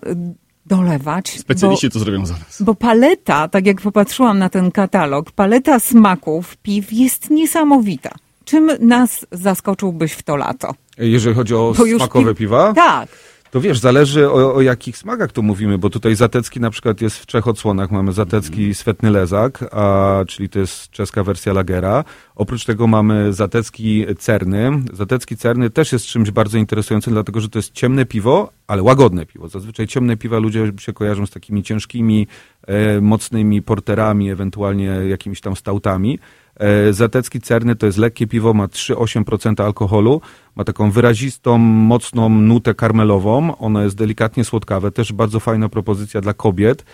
dolewać. 0.66 1.40
Specjaliści 1.40 1.88
bo, 1.88 1.92
to 1.92 1.98
zrobią 1.98 2.26
za 2.26 2.34
nas. 2.34 2.62
Bo 2.62 2.74
paleta, 2.74 3.48
tak 3.48 3.66
jak 3.66 3.80
popatrzyłam 3.80 4.38
na 4.38 4.48
ten 4.48 4.70
katalog, 4.70 5.32
paleta 5.32 5.80
smaków 5.80 6.56
piw 6.56 6.92
jest 6.92 7.30
niesamowita. 7.30 8.10
Czym 8.44 8.70
nas 8.80 9.26
zaskoczyłbyś 9.32 10.12
w 10.12 10.22
to 10.22 10.36
lato? 10.36 10.74
Jeżeli 10.98 11.34
chodzi 11.34 11.54
o 11.54 11.74
bo 11.78 11.84
smakowe 11.98 12.34
piwa? 12.34 12.72
Tak. 12.72 13.08
To 13.54 13.60
wiesz, 13.60 13.78
zależy 13.78 14.30
o, 14.30 14.54
o, 14.54 14.62
jakich 14.62 14.98
smakach 14.98 15.32
tu 15.32 15.42
mówimy, 15.42 15.78
bo 15.78 15.90
tutaj 15.90 16.14
zatecki 16.16 16.60
na 16.60 16.70
przykład 16.70 17.00
jest 17.00 17.18
w 17.18 17.26
trzech 17.26 17.48
odsłonach. 17.48 17.90
Mamy 17.90 18.12
zatecki 18.12 18.62
mm. 18.62 18.74
Swetny 18.74 19.10
Lezak, 19.10 19.74
a, 19.74 20.24
czyli 20.28 20.48
to 20.48 20.58
jest 20.58 20.90
czeska 20.90 21.24
wersja 21.24 21.52
lagera. 21.52 22.04
Oprócz 22.34 22.64
tego 22.64 22.86
mamy 22.86 23.32
zatecki 23.32 24.06
Cerny. 24.18 24.70
Zatecki 24.92 25.36
Cerny 25.36 25.70
też 25.70 25.92
jest 25.92 26.06
czymś 26.06 26.30
bardzo 26.30 26.58
interesującym, 26.58 27.12
dlatego 27.12 27.40
że 27.40 27.48
to 27.48 27.58
jest 27.58 27.72
ciemne 27.72 28.06
piwo, 28.06 28.50
ale 28.66 28.82
łagodne 28.82 29.26
piwo. 29.26 29.48
Zazwyczaj 29.48 29.86
ciemne 29.86 30.16
piwa 30.16 30.38
ludzie 30.38 30.72
się 30.78 30.92
kojarzą 30.92 31.26
z 31.26 31.30
takimi 31.30 31.62
ciężkimi, 31.62 32.26
e, 32.66 33.00
mocnymi 33.00 33.62
porterami, 33.62 34.30
ewentualnie 34.30 34.86
jakimiś 34.86 35.40
tam 35.40 35.56
stautami. 35.56 36.18
E, 36.56 36.92
zatecki 36.92 37.40
Cerny 37.40 37.76
to 37.76 37.86
jest 37.86 37.98
lekkie 37.98 38.26
piwo, 38.26 38.54
ma 38.54 38.66
3,8% 38.66 39.64
alkoholu, 39.64 40.20
ma 40.56 40.64
taką 40.64 40.90
wyrazistą, 40.90 41.58
mocną 41.58 42.28
nutę 42.28 42.74
karmelową, 42.74 43.56
ono 43.58 43.82
jest 43.82 43.96
delikatnie 43.96 44.44
słodkawe, 44.44 44.90
też 44.90 45.12
bardzo 45.12 45.40
fajna 45.40 45.68
propozycja 45.68 46.20
dla 46.20 46.34
kobiet, 46.34 46.84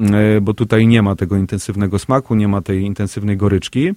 e, 0.00 0.40
bo 0.40 0.54
tutaj 0.54 0.86
nie 0.86 1.02
ma 1.02 1.16
tego 1.16 1.36
intensywnego 1.36 1.98
smaku, 1.98 2.34
nie 2.34 2.48
ma 2.48 2.60
tej 2.60 2.82
intensywnej 2.82 3.36
goryczki, 3.36 3.88
e, 3.88 3.92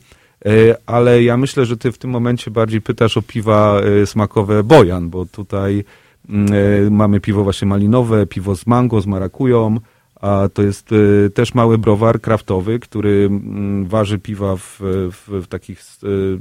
ale 0.85 1.23
ja 1.23 1.37
myślę, 1.37 1.65
że 1.65 1.77
ty 1.77 1.91
w 1.91 1.97
tym 1.97 2.09
momencie 2.09 2.51
bardziej 2.51 2.81
pytasz 2.81 3.17
o 3.17 3.21
piwa 3.21 3.81
smakowe. 4.05 4.63
Bojan, 4.63 5.09
bo 5.09 5.25
tutaj 5.25 5.83
mm, 6.29 6.93
mamy 6.93 7.19
piwo 7.19 7.43
właśnie 7.43 7.67
malinowe, 7.67 8.27
piwo 8.27 8.55
z 8.55 8.67
mango, 8.67 9.01
z 9.01 9.07
marakują, 9.07 9.77
a 10.21 10.49
to 10.53 10.61
jest 10.61 10.91
y, 10.91 11.29
też 11.33 11.53
mały 11.53 11.77
browar 11.77 12.21
kraftowy, 12.21 12.79
który 12.79 13.25
mm, 13.31 13.85
waży 13.85 14.19
piwa 14.19 14.55
w, 14.55 14.79
w, 15.11 15.43
w 15.43 15.47
takich 15.47 15.81
y, 16.03 16.39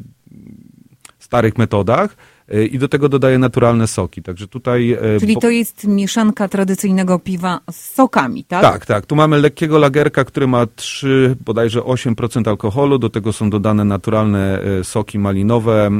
starych 1.18 1.58
metodach 1.58 2.16
y, 2.54 2.66
i 2.66 2.78
do 2.78 2.88
tego 2.88 3.08
dodaje 3.08 3.38
naturalne 3.38 3.86
soki. 3.86 4.22
Także 4.22 4.48
tutaj. 4.48 4.96
Czyli 5.20 5.36
to 5.36 5.50
jest 5.50 5.86
mieszanka 5.86 6.48
tradycyjnego 6.48 7.18
piwa 7.18 7.60
z 7.70 7.94
sokami, 7.94 8.44
tak? 8.44 8.62
Tak, 8.62 8.86
tak. 8.86 9.06
Tu 9.06 9.16
mamy 9.16 9.38
lekkiego 9.38 9.78
lagerka, 9.78 10.24
który 10.24 10.46
ma 10.46 10.66
3, 10.66 11.36
bodajże 11.44 11.80
8% 11.80 12.48
alkoholu. 12.48 12.98
Do 12.98 13.10
tego 13.10 13.32
są 13.32 13.50
dodane 13.50 13.84
naturalne 13.84 14.60
soki 14.82 15.18
malinowe, 15.18 15.90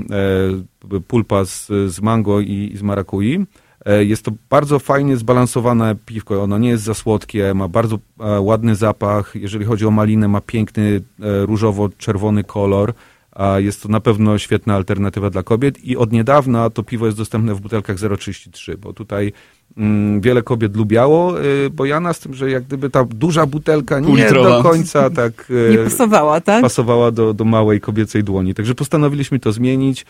pulpa 1.08 1.44
z, 1.44 1.66
z 1.66 2.00
mango 2.00 2.40
i, 2.40 2.70
i 2.72 2.76
z 2.76 2.82
marakui. 2.82 3.46
E, 3.88 4.04
jest 4.04 4.24
to 4.24 4.32
bardzo 4.50 4.78
fajnie 4.78 5.16
zbalansowane 5.16 5.96
piwko. 6.06 6.42
Ono 6.42 6.58
nie 6.58 6.68
jest 6.68 6.84
za 6.84 6.94
słodkie, 6.94 7.54
ma 7.54 7.68
bardzo 7.68 7.98
e, 8.20 8.40
ładny 8.40 8.74
zapach. 8.74 9.32
Jeżeli 9.34 9.64
chodzi 9.64 9.86
o 9.86 9.90
malinę, 9.90 10.28
ma 10.28 10.40
piękny 10.40 11.00
e, 11.20 11.46
różowo-czerwony 11.46 12.44
kolor. 12.44 12.94
Jest 13.58 13.82
to 13.82 13.88
na 13.88 14.00
pewno 14.00 14.38
świetna 14.38 14.74
alternatywa 14.74 15.30
dla 15.30 15.42
kobiet 15.42 15.84
i 15.84 15.96
od 15.96 16.12
niedawna 16.12 16.70
to 16.70 16.82
piwo 16.82 17.06
jest 17.06 17.18
dostępne 17.18 17.54
w 17.54 17.60
butelkach 17.60 17.96
0,33, 17.96 18.76
bo 18.76 18.92
tutaj 18.92 19.32
wiele 20.20 20.42
kobiet 20.42 20.76
lubiało 20.76 21.44
y, 21.44 21.70
Bojana 21.70 22.12
z 22.12 22.18
tym, 22.18 22.34
że 22.34 22.50
jak 22.50 22.64
gdyby 22.64 22.90
ta 22.90 23.04
duża 23.04 23.46
butelka 23.46 24.00
nie 24.00 24.32
do 24.32 24.62
końca 24.62 25.10
tak 25.10 25.32
y, 25.50 25.70
nie 25.70 25.78
pasowała, 25.78 26.40
tak? 26.40 26.62
pasowała 26.62 27.10
do, 27.10 27.34
do 27.34 27.44
małej 27.44 27.80
kobiecej 27.80 28.24
dłoni. 28.24 28.54
Także 28.54 28.74
postanowiliśmy 28.74 29.38
to 29.38 29.52
zmienić. 29.52 30.06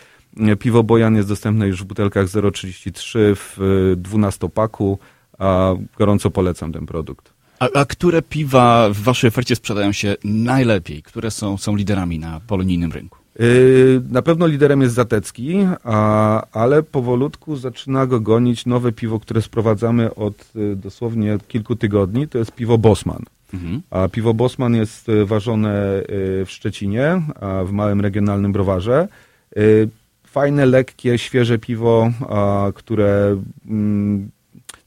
Piwo 0.59 0.83
Bojan 0.83 1.15
jest 1.15 1.27
dostępne 1.27 1.67
już 1.67 1.83
w 1.83 1.85
butelkach 1.85 2.25
0,33 2.25 3.19
w 3.35 3.57
12-paku, 4.01 4.97
a 5.39 5.73
gorąco 5.97 6.29
polecam 6.29 6.71
ten 6.71 6.85
produkt. 6.85 7.33
A, 7.59 7.69
a, 7.73 7.85
które 7.85 8.21
piwa 8.21 8.89
w 8.89 8.97
waszej 8.97 9.27
ofercie 9.27 9.55
sprzedają 9.55 9.91
się 9.91 10.15
najlepiej? 10.23 11.03
Które 11.03 11.31
są, 11.31 11.57
są 11.57 11.75
liderami 11.75 12.19
na 12.19 12.39
polonijnym 12.47 12.91
rynku? 12.91 13.18
Yy, 13.39 14.01
na 14.09 14.21
pewno 14.21 14.47
liderem 14.47 14.81
jest 14.81 14.95
Zatecki, 14.95 15.57
a, 15.83 16.43
ale 16.51 16.83
powolutku 16.83 17.55
zaczyna 17.55 18.05
go 18.05 18.19
gonić 18.19 18.65
nowe 18.65 18.91
piwo, 18.91 19.19
które 19.19 19.41
sprowadzamy 19.41 20.15
od 20.15 20.51
y, 20.55 20.75
dosłownie 20.75 21.37
kilku 21.47 21.75
tygodni. 21.75 22.27
To 22.27 22.37
jest 22.37 22.51
piwo 22.51 22.77
Bosman. 22.77 23.23
Mhm. 23.53 23.81
A 23.89 24.07
piwo 24.07 24.33
Bosman 24.33 24.75
jest 24.75 25.09
y, 25.09 25.25
ważone 25.25 25.99
y, 25.99 26.45
w 26.45 26.51
Szczecinie, 26.51 27.21
w 27.65 27.71
małym 27.71 28.01
regionalnym 28.01 28.51
browarze 28.51 29.07
fajne, 30.29 30.65
lekkie, 30.65 31.17
świeże 31.17 31.59
piwo, 31.59 32.11
które 32.75 33.37
mm, 33.67 34.29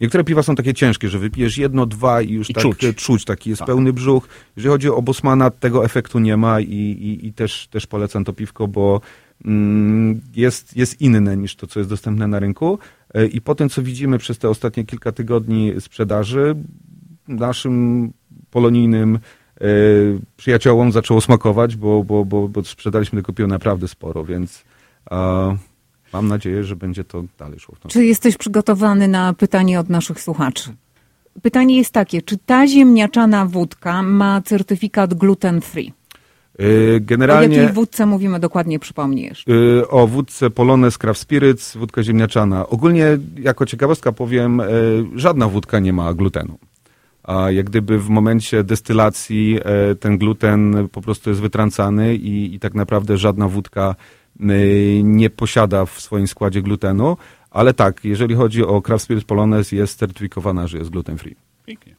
Niektóre 0.02 0.24
piwa 0.24 0.42
są 0.42 0.54
takie 0.54 0.74
ciężkie, 0.74 1.08
że 1.08 1.18
wypijesz 1.18 1.58
jedno, 1.58 1.86
dwa 1.86 2.22
i 2.22 2.32
już 2.32 2.50
I 2.50 2.54
tak 2.54 2.62
czuć. 2.62 2.78
czuć, 2.96 3.24
taki 3.24 3.50
jest 3.50 3.58
tak. 3.58 3.66
pełny 3.66 3.92
brzuch. 3.92 4.28
Jeżeli 4.56 4.72
chodzi 4.72 4.88
o 4.88 5.02
Bosmana, 5.02 5.50
tego 5.50 5.84
efektu 5.84 6.18
nie 6.18 6.36
ma 6.36 6.60
i, 6.60 6.66
i, 6.66 7.26
i 7.26 7.32
też, 7.32 7.68
też 7.68 7.86
polecam 7.86 8.24
to 8.24 8.32
piwko, 8.32 8.68
bo 8.68 9.00
mm, 9.44 10.20
jest, 10.36 10.76
jest 10.76 11.00
inne 11.00 11.36
niż 11.36 11.56
to, 11.56 11.66
co 11.66 11.80
jest 11.80 11.90
dostępne 11.90 12.26
na 12.26 12.38
rynku. 12.38 12.78
E, 13.14 13.26
I 13.26 13.40
po 13.40 13.54
tym, 13.54 13.68
co 13.68 13.82
widzimy 13.82 14.18
przez 14.18 14.38
te 14.38 14.48
ostatnie 14.48 14.84
kilka 14.84 15.12
tygodni 15.12 15.72
sprzedaży, 15.80 16.54
naszym 17.28 18.12
polonijnym 18.50 19.18
e, 19.60 19.66
przyjaciołom 20.36 20.92
zaczęło 20.92 21.20
smakować, 21.20 21.76
bo, 21.76 22.04
bo, 22.04 22.24
bo, 22.24 22.48
bo 22.48 22.64
sprzedaliśmy 22.64 23.22
tego 23.22 23.32
piwa 23.32 23.48
naprawdę 23.48 23.88
sporo, 23.88 24.24
więc... 24.24 24.64
E, 25.10 25.71
mam 26.12 26.28
nadzieję, 26.28 26.64
że 26.64 26.76
będzie 26.76 27.04
to 27.04 27.24
dalej 27.38 27.60
szło. 27.60 27.74
Czy 27.88 28.04
jesteś 28.04 28.36
przygotowany 28.36 29.08
na 29.08 29.32
pytanie 29.32 29.80
od 29.80 29.88
naszych 29.88 30.20
słuchaczy? 30.20 30.70
Pytanie 31.42 31.76
jest 31.76 31.92
takie, 31.92 32.22
czy 32.22 32.38
ta 32.38 32.66
ziemniaczana 32.66 33.46
wódka 33.46 34.02
ma 34.02 34.42
certyfikat 34.42 35.14
gluten 35.14 35.60
free? 35.60 35.92
Y, 36.60 37.00
generalnie, 37.00 37.58
o 37.58 37.60
jakiej 37.60 37.74
wódce 37.74 38.06
mówimy 38.06 38.40
dokładnie, 38.40 38.78
przypomnisz? 38.78 39.44
Y, 39.48 39.88
o 39.88 40.06
wódce 40.06 40.50
Polones 40.50 40.98
Craft 40.98 41.20
Spirits, 41.20 41.76
wódka 41.76 42.02
ziemniaczana. 42.02 42.68
Ogólnie, 42.68 43.18
jako 43.38 43.66
ciekawostka 43.66 44.12
powiem, 44.12 44.60
y, 44.60 44.64
żadna 45.14 45.48
wódka 45.48 45.78
nie 45.78 45.92
ma 45.92 46.14
glutenu. 46.14 46.58
A 47.22 47.50
jak 47.50 47.66
gdyby 47.66 47.98
w 47.98 48.08
momencie 48.08 48.64
destylacji 48.64 49.58
ten 50.00 50.18
gluten 50.18 50.88
po 50.92 51.00
prostu 51.00 51.30
jest 51.30 51.42
wytrącany 51.42 52.14
i, 52.14 52.54
i 52.54 52.58
tak 52.58 52.74
naprawdę 52.74 53.18
żadna 53.18 53.48
wódka 53.48 53.94
nie 55.02 55.30
posiada 55.30 55.86
w 55.86 56.00
swoim 56.00 56.28
składzie 56.28 56.62
glutenu, 56.62 57.16
ale 57.50 57.74
tak, 57.74 58.04
jeżeli 58.04 58.34
chodzi 58.34 58.64
o 58.64 58.82
Craft 58.82 59.04
Spirit 59.04 59.24
Polonez, 59.24 59.72
jest 59.72 59.98
certyfikowana, 59.98 60.66
że 60.66 60.78
jest 60.78 60.90
gluten 60.90 61.18
free. 61.18 61.36
Pięknie. 61.66 61.94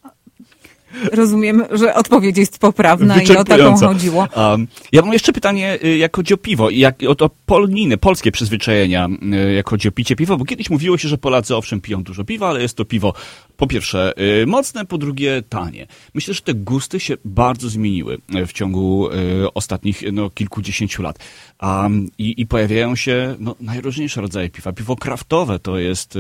Rozumiem, 1.11 1.63
że 1.71 1.95
odpowiedź 1.95 2.37
jest 2.37 2.59
poprawna 2.59 3.21
i 3.21 3.37
o 3.37 3.43
taką 3.43 3.77
chodziło. 3.77 4.27
Um, 4.35 4.67
ja 4.91 5.01
mam 5.01 5.13
jeszcze 5.13 5.33
pytanie, 5.33 5.79
y, 5.83 5.97
jak 5.97 6.15
chodzi 6.15 6.33
o 6.33 6.37
piwo, 6.37 6.69
jak, 6.69 6.95
o 7.07 7.15
to 7.15 7.29
polniny, 7.45 7.97
polskie 7.97 8.31
przyzwyczajenia, 8.31 9.09
y, 9.49 9.53
jak 9.53 9.69
chodzi 9.69 9.87
o 9.87 9.91
picie 9.91 10.15
piwa, 10.15 10.37
bo 10.37 10.45
kiedyś 10.45 10.69
mówiło 10.69 10.97
się, 10.97 11.07
że 11.07 11.17
Polacy 11.17 11.55
owszem 11.55 11.81
piją 11.81 12.03
dużo 12.03 12.23
piwa, 12.23 12.49
ale 12.49 12.61
jest 12.61 12.77
to 12.77 12.85
piwo 12.85 13.13
Po 13.57 13.67
pierwsze, 13.67 14.13
y, 14.41 14.47
mocne, 14.47 14.85
po 14.85 14.97
drugie, 14.97 15.43
tanie. 15.49 15.87
Myślę, 16.13 16.33
że 16.33 16.41
te 16.41 16.53
gusty 16.53 16.99
się 16.99 17.17
bardzo 17.25 17.69
zmieniły 17.69 18.17
y, 18.35 18.45
w 18.45 18.53
ciągu 18.53 19.09
y, 19.11 19.53
ostatnich 19.53 20.03
no, 20.11 20.29
kilkudziesięciu 20.29 21.01
lat. 21.01 21.19
Um, 21.61 22.07
i, 22.17 22.41
I 22.41 22.47
pojawiają 22.47 22.95
się 22.95 23.35
no, 23.39 23.55
najróżniejsze 23.59 24.21
rodzaje 24.21 24.49
piwa. 24.49 24.73
Piwo 24.73 24.95
kraftowe 24.95 25.59
to 25.59 25.79
jest 25.79 26.17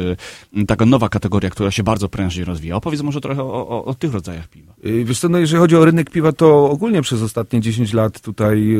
taka 0.67 0.85
nowa 0.85 1.09
kategoria, 1.09 1.49
która 1.49 1.71
się 1.71 1.83
bardzo 1.83 2.09
prężnie 2.09 2.45
rozwija. 2.45 2.75
Opowiedz 2.75 3.01
może 3.01 3.21
trochę 3.21 3.43
o, 3.43 3.67
o, 3.67 3.85
o 3.85 3.93
tych 3.93 4.13
rodzajach 4.13 4.47
piwa. 4.47 4.73
Wiesz 5.03 5.19
co, 5.19 5.29
no 5.29 5.39
jeżeli 5.39 5.59
chodzi 5.59 5.75
o 5.75 5.85
rynek 5.85 6.09
piwa, 6.09 6.31
to 6.31 6.69
ogólnie 6.69 7.01
przez 7.01 7.21
ostatnie 7.21 7.61
10 7.61 7.93
lat 7.93 8.21
tutaj 8.21 8.77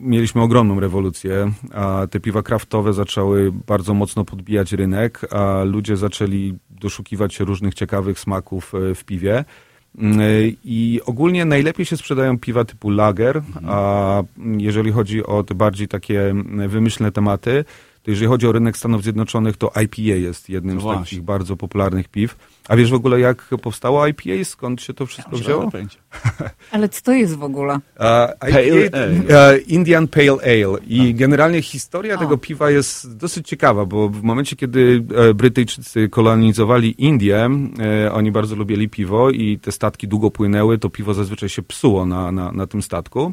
mieliśmy 0.00 0.42
ogromną 0.42 0.80
rewolucję, 0.80 1.52
a 1.72 2.06
te 2.10 2.20
piwa 2.20 2.42
kraftowe 2.42 2.92
zaczęły 2.92 3.52
bardzo 3.66 3.94
mocno 3.94 4.24
podbijać 4.24 4.72
rynek, 4.72 5.34
a 5.34 5.64
ludzie 5.64 5.96
zaczęli 5.96 6.54
doszukiwać 6.70 7.34
się 7.34 7.44
różnych 7.52 7.74
ciekawych 7.74 8.18
smaków 8.18 8.74
y, 8.74 8.94
w 8.94 9.04
piwie. 9.04 9.44
Y, 9.98 10.56
I 10.64 11.00
ogólnie 11.06 11.44
najlepiej 11.44 11.86
się 11.86 11.96
sprzedają 11.96 12.38
piwa 12.38 12.64
typu 12.64 12.90
lager, 12.90 13.42
a 13.66 14.22
jeżeli 14.58 14.92
chodzi 14.92 15.26
o 15.26 15.42
te 15.44 15.54
bardziej 15.54 15.88
takie 15.88 16.30
mm, 16.30 16.68
wymyślne 16.68 17.12
tematy, 17.12 17.64
to 18.02 18.10
jeżeli 18.10 18.28
chodzi 18.28 18.46
o 18.46 18.52
rynek 18.52 18.76
Stanów 18.76 19.02
Zjednoczonych, 19.02 19.56
to 19.56 19.72
IPA 19.82 20.02
jest 20.02 20.48
jednym 20.48 20.74
No 20.74 20.80
z 20.80 20.84
właśnie. 20.84 21.04
takich 21.04 21.22
bardzo 21.22 21.56
popularnych 21.56 22.08
piw. 22.08 22.36
A 22.68 22.76
wiesz 22.76 22.90
w 22.90 22.94
ogóle, 22.94 23.20
jak 23.20 23.48
powstało 23.62 24.06
IPA? 24.06 24.44
Skąd 24.44 24.82
się 24.82 24.94
to 24.94 25.06
wszystko 25.06 25.36
wzięło? 25.36 25.70
Ale 26.72 26.88
co 26.88 27.02
to 27.02 27.12
jest 27.12 27.36
w 27.36 27.42
ogóle? 27.42 27.78
Pale 27.96 28.36
IPA, 28.40 28.98
ale. 28.98 29.52
e, 29.52 29.58
Indian 29.58 30.08
Pale 30.08 30.30
Ale. 30.30 30.78
I 30.86 31.14
generalnie 31.14 31.62
historia 31.62 32.14
A. 32.14 32.18
tego 32.18 32.38
piwa 32.38 32.70
jest 32.70 33.16
dosyć 33.16 33.48
ciekawa, 33.48 33.84
bo 33.84 34.08
w 34.08 34.22
momencie, 34.22 34.56
kiedy 34.56 35.04
e, 35.16 35.34
Brytyjczycy 35.34 36.08
kolonizowali 36.08 36.94
Indię, 37.04 37.50
e, 38.06 38.12
oni 38.12 38.32
bardzo 38.32 38.56
lubili 38.56 38.88
piwo 38.88 39.30
i 39.30 39.58
te 39.58 39.72
statki 39.72 40.08
długo 40.08 40.30
płynęły, 40.30 40.78
to 40.78 40.90
piwo 40.90 41.14
zazwyczaj 41.14 41.48
się 41.48 41.62
psuło 41.62 42.06
na, 42.06 42.32
na, 42.32 42.52
na 42.52 42.66
tym 42.66 42.82
statku. 42.82 43.32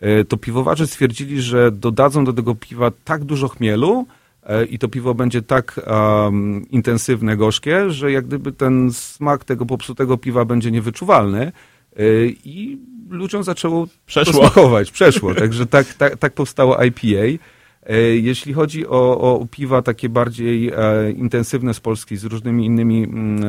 E, 0.00 0.24
To 0.24 0.36
piwowarze 0.36 0.86
stwierdzili, 0.86 1.42
że 1.42 1.72
dodadzą 1.72 2.24
do 2.24 2.32
tego 2.32 2.54
piwa 2.54 2.90
tak 3.04 3.24
dużo 3.24 3.48
chmielu, 3.48 4.06
e, 4.42 4.64
i 4.64 4.78
to 4.78 4.88
piwo 4.88 5.14
będzie 5.14 5.42
tak 5.42 5.80
um, 5.86 6.66
intensywne, 6.70 7.36
gorzkie, 7.36 7.90
że 7.90 8.12
jak 8.12 8.26
gdyby 8.26 8.52
ten 8.52 8.92
smak 8.92 9.44
tego 9.44 9.66
popsutego 9.66 10.18
piwa 10.18 10.44
będzie 10.44 10.70
niewyczuwalny 10.70 11.52
e, 11.96 12.02
i 12.44 12.78
ludziom 13.10 13.42
zaczęło 13.42 13.86
Przeszło. 14.06 14.32
to 14.32 14.38
smakować. 14.38 14.90
Przeszło, 14.90 15.34
także 15.34 15.66
tak, 15.66 15.94
tak, 15.94 16.16
tak 16.16 16.32
powstało 16.32 16.84
IPA. 16.84 17.44
E, 17.86 17.98
Jeśli 18.00 18.52
chodzi 18.52 18.86
o, 18.86 19.20
o 19.40 19.46
piwa 19.50 19.82
takie 19.82 20.08
bardziej 20.08 20.68
e, 20.68 21.10
intensywne 21.10 21.74
z 21.74 21.80
Polski, 21.80 22.16
z 22.16 22.24
różnymi 22.24 22.66
innymi 22.66 23.04
mm, 23.04 23.44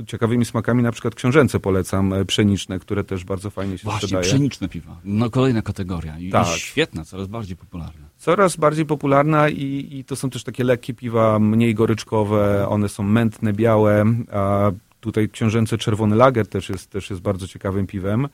e, 0.00 0.04
ciekawymi 0.06 0.44
smakami, 0.44 0.82
na 0.82 0.92
przykład 0.92 1.14
książęce 1.14 1.60
polecam, 1.60 2.14
pszeniczne, 2.26 2.78
które 2.78 3.04
też 3.04 3.24
bardzo 3.24 3.50
fajnie 3.50 3.78
się 3.78 3.84
Właśnie, 3.84 4.00
sprzedaje. 4.00 4.24
pszeniczne 4.28 4.68
piwa. 4.68 5.00
No 5.04 5.30
kolejna 5.30 5.62
kategoria. 5.62 6.18
I, 6.18 6.30
Tak. 6.30 6.56
i 6.56 6.60
świetna, 6.60 7.04
coraz 7.04 7.26
bardziej 7.26 7.56
popularna. 7.56 8.06
Coraz 8.18 8.56
bardziej 8.56 8.86
popularna 8.86 9.48
i, 9.48 9.88
i 9.90 10.04
to 10.04 10.16
są 10.16 10.30
też 10.30 10.44
takie 10.44 10.64
lekkie 10.64 10.94
piwa, 10.94 11.38
mniej 11.38 11.74
goryczkowe, 11.74 12.68
one 12.68 12.88
są 12.88 13.02
mętne, 13.02 13.52
białe, 13.52 14.04
a 14.32 14.70
tutaj 15.00 15.28
książęce 15.28 15.78
czerwony 15.78 16.16
lager 16.16 16.46
też 16.46 16.68
jest, 16.68 16.90
też 16.90 17.10
jest 17.10 17.22
bardzo 17.22 17.46
ciekawym 17.48 17.86
piwem. 17.86 18.28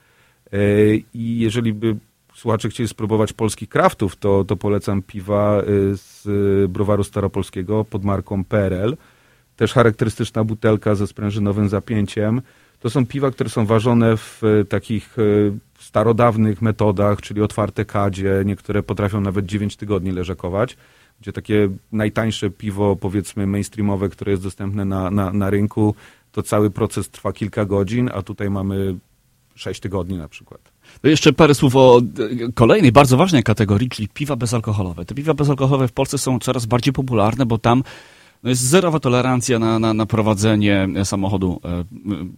I 1.15 1.39
jeżeli 1.39 1.73
by 1.73 1.97
słuchacze 2.35 2.69
chcieli 2.69 2.89
spróbować 2.89 3.33
polskich 3.33 3.69
kraftów, 3.69 4.17
to, 4.17 4.45
to 4.45 4.57
polecam 4.57 5.03
piwa 5.03 5.61
e, 5.61 5.65
z 5.97 6.27
e, 6.65 6.69
browaru 6.69 7.05
staropolskiego 7.05 7.85
pod 7.85 8.05
marką 8.05 8.45
PRL. 8.45 8.97
Też 9.57 9.73
charakterystyczna 9.73 10.45
butelka 10.45 10.95
ze 10.95 11.07
sprężynowym 11.07 11.69
zapięciem. 11.69 12.43
To 12.81 12.91
są 12.91 13.07
piwa, 13.07 13.31
które 13.31 13.51
są 13.51 13.67
ważone 13.67 14.17
w 14.17 14.43
e, 14.45 14.65
takich 14.65 15.17
starodawnych 15.79 16.63
metodach, 16.63 17.21
czyli 17.21 17.43
otwarte 17.43 17.85
kadzie. 17.85 18.43
Niektóre 18.45 18.83
potrafią 18.83 19.21
nawet 19.21 19.47
9 19.47 19.77
tygodni 19.77 20.13
leżakować, 20.13 20.77
gdzie 21.21 21.33
takie 21.33 21.69
najtańsze 21.93 22.51
piwo, 22.51 22.97
powiedzmy 22.97 23.47
mainstreamowe, 23.47 24.09
które 24.09 24.31
jest 24.31 24.43
dostępne 24.43 24.85
na, 24.85 25.11
na, 25.11 25.33
na 25.33 25.51
rynku, 25.51 25.95
to 26.33 26.43
cały 26.43 26.71
proces 26.71 27.11
trwa 27.11 27.33
kilka 27.33 27.65
godzin, 27.65 28.11
a 28.15 28.23
tutaj 28.23 28.51
mamy 28.51 28.95
6 29.55 29.81
tygodni 29.81 30.19
na 30.19 30.29
przykład. 30.29 30.72
To 31.01 31.09
jeszcze 31.09 31.33
parę 31.33 31.55
słów 31.55 31.77
o 31.77 32.01
e, 32.49 32.53
kolejnej 32.53 32.93
bardzo 32.93 33.17
ważnej 33.17 33.43
kategorii, 33.43 33.89
czyli 33.89 34.09
piwa 34.09 34.37
bezalkoholowe. 34.37 35.05
Te 35.05 35.15
piwa 35.15 35.35
bezalkoholowe 35.35 35.89
w 35.89 35.93
Polsce 35.93 36.19
są 36.19 36.39
coraz 36.39 36.67
bardziej 36.67 36.93
popularne, 36.93 37.47
bo 37.47 37.59
tam 37.59 37.83
no, 38.43 38.51
jest 38.51 38.63
zerowa 38.63 39.01
tolerancja 39.01 39.59
na, 39.59 39.79
na, 39.79 39.95
na 39.95 40.07
prowadzenie 40.07 40.89
samochodu 41.05 41.61
e, 41.65 41.85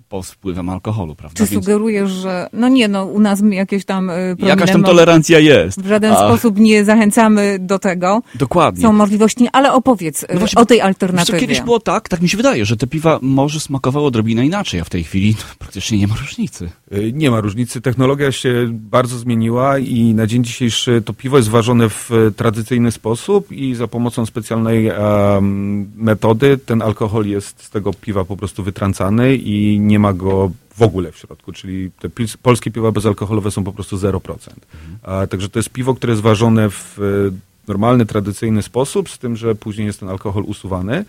pod 0.09 0.27
wpływem 0.27 0.69
alkoholu, 0.69 1.15
prawda? 1.15 1.45
Czy 1.45 1.51
Więc 1.51 1.65
sugerujesz, 1.65 2.11
że 2.11 2.49
no 2.53 2.69
nie, 2.69 2.89
no 2.89 3.05
u 3.05 3.21
nas 3.21 3.43
jakieś 3.51 3.85
tam 3.85 4.11
y, 4.11 4.37
jakaś 4.39 4.71
tam 4.73 4.81
mo- 4.81 4.87
tolerancja 4.87 5.39
jest. 5.39 5.83
w 5.83 5.87
żaden 5.87 6.13
A, 6.13 6.17
sposób 6.17 6.59
nie 6.59 6.85
zachęcamy 6.85 7.59
do 7.61 7.79
tego. 7.79 8.23
Dokładnie. 8.35 8.83
Są 8.83 8.93
możliwości, 8.93 9.49
ale 9.53 9.73
opowiedz 9.73 10.27
No 10.33 10.39
właśnie, 10.39 10.63
o 10.63 10.67
tej 10.67 10.81
alternatywie. 10.81 11.41
kiedyś 11.41 11.61
było 11.61 11.81
tak, 11.81 12.09
tak 12.09 12.23
mi 12.23 12.29
się 12.29 12.37
wydaje, 12.37 12.65
że 12.65 12.77
te 12.77 12.87
piwa 12.87 13.19
może 13.23 13.61
smakowały 13.61 14.07
odrobinę 14.07 14.47
inaczej, 14.47 14.81
a 14.81 14.85
w 14.85 14.91
tej 14.91 15.05
chwili 15.05 15.37
no, 15.39 15.45
praktycznie 15.59 15.99
nie 15.99 16.07
ma 16.07 16.15
różnicy. 16.17 16.71
Nie 17.13 17.31
ma 17.31 17.41
różnicy. 17.41 17.81
Technologia 17.81 18.33
się 18.33 18.67
bardzo 18.71 19.19
zmieniła 19.19 19.79
i 19.79 20.15
na 20.15 20.27
dzień 20.27 20.45
dzisiejszy 20.45 21.03
to 21.05 21.13
piwo 21.13 21.37
jest 21.37 21.49
ważone 21.49 21.89
w 21.89 22.11
e, 22.13 22.31
tradycyjny 22.31 22.93
sposób 22.93 23.53
i 23.53 23.75
za 23.75 23.89
pomocą 23.89 24.27
specjalnej 24.27 24.89
em, 24.89 25.91
metody 25.95 26.59
ten 26.59 26.83
alkohol 26.83 27.27
jest 27.27 27.63
z 27.63 27.71
tego 27.71 27.93
piwa 27.93 28.25
po 28.25 28.37
prostu 28.37 28.63
wytrącany 28.63 29.37
i 29.37 29.81
nie 29.81 29.99
ma 29.99 30.13
go 30.13 30.51
w 30.77 30.83
ogóle 30.83 31.13
w 31.13 31.17
środku, 31.17 31.53
czyli 31.53 31.91
te 31.91 32.09
polskie 32.43 32.71
piwa 32.71 32.93
bezalkoholowe 32.93 33.51
są 33.51 33.65
po 33.65 33.73
prostu 33.73 33.97
0%. 33.97 34.37
A, 35.03 35.27
także 35.27 35.49
to 35.49 35.59
jest 35.59 35.71
piwo, 35.71 35.95
które 35.95 36.13
jest 36.13 36.23
ważone 36.23 36.71
w 36.71 36.99
normalny, 37.69 38.07
tradycyjny 38.07 38.63
sposób, 38.63 39.11
z 39.11 39.19
tym, 39.19 39.37
że 39.37 39.55
później 39.55 39.87
jest 39.87 40.01
ten 40.01 40.09
alkohol 40.09 40.43
usuwany. 40.47 40.95
E, 40.97 41.05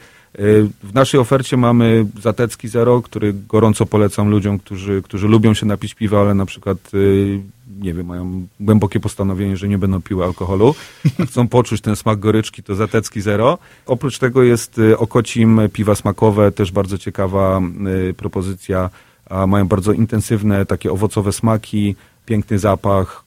W 0.84 0.94
naszej 0.94 1.20
ofercie 1.20 1.58
mamy 1.58 2.06
Zatecki 2.22 2.68
Zero, 2.68 3.02
który 3.02 3.34
gorąco 3.34 3.86
polecam 3.86 4.30
ludziom, 4.30 4.60
którzy, 4.60 5.02
którzy 5.02 5.28
lubią 5.28 5.54
się 5.54 5.66
napić 5.66 5.94
piwa, 5.94 6.22
ale 6.22 6.34
na 6.34 6.46
przykład 6.46 6.78
e, 6.94 6.98
nie 7.82 7.94
wiem, 7.94 8.06
mają 8.06 8.48
głębokie 8.60 9.00
postanowienie, 9.00 9.58
że 9.58 9.68
nie 9.68 9.78
będą 9.78 10.02
piły 10.02 10.24
alkoholu, 10.26 10.76
a 11.20 11.26
chcą 11.26 11.48
poczuć 11.48 11.82
ten 11.82 11.96
smak 11.96 12.20
goryczki, 12.20 12.64
to 12.64 12.76
Zatecki 12.76 13.22
Zero. 13.22 13.58
Oprócz 13.86 14.20
tego 14.20 14.44
jest 14.44 14.80
e, 14.80 14.98
Okocim 14.98 15.62
piwa 15.74 15.96
smakowe, 15.96 16.52
też 16.52 16.72
bardzo 16.72 16.98
ciekawa 16.98 17.62
propozycja. 18.18 18.90
Mają 19.48 19.68
bardzo 19.68 19.94
intensywne, 19.94 20.66
takie 20.66 20.92
owocowe 20.92 21.32
smaki, 21.34 21.96
piękny 22.26 22.60
zapach. 22.60 23.24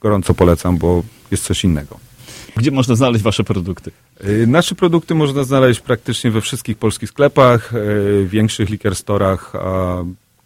Gorąco 0.00 0.34
polecam, 0.34 0.78
bo 0.78 1.02
jest 1.30 1.44
coś 1.44 1.64
innego. 1.64 2.09
Gdzie 2.56 2.70
można 2.70 2.94
znaleźć 2.94 3.24
wasze 3.24 3.44
produkty? 3.44 3.90
Y, 4.24 4.46
Nasze 4.46 4.74
produkty 4.74 5.14
można 5.14 5.44
znaleźć 5.44 5.80
praktycznie 5.80 6.30
we 6.30 6.40
wszystkich 6.40 6.76
polskich 6.78 7.08
sklepach, 7.10 7.74
y, 7.74 8.26
większych 8.28 8.70
liquor 8.70 8.96
storach. 8.96 9.52
a 9.56 10.04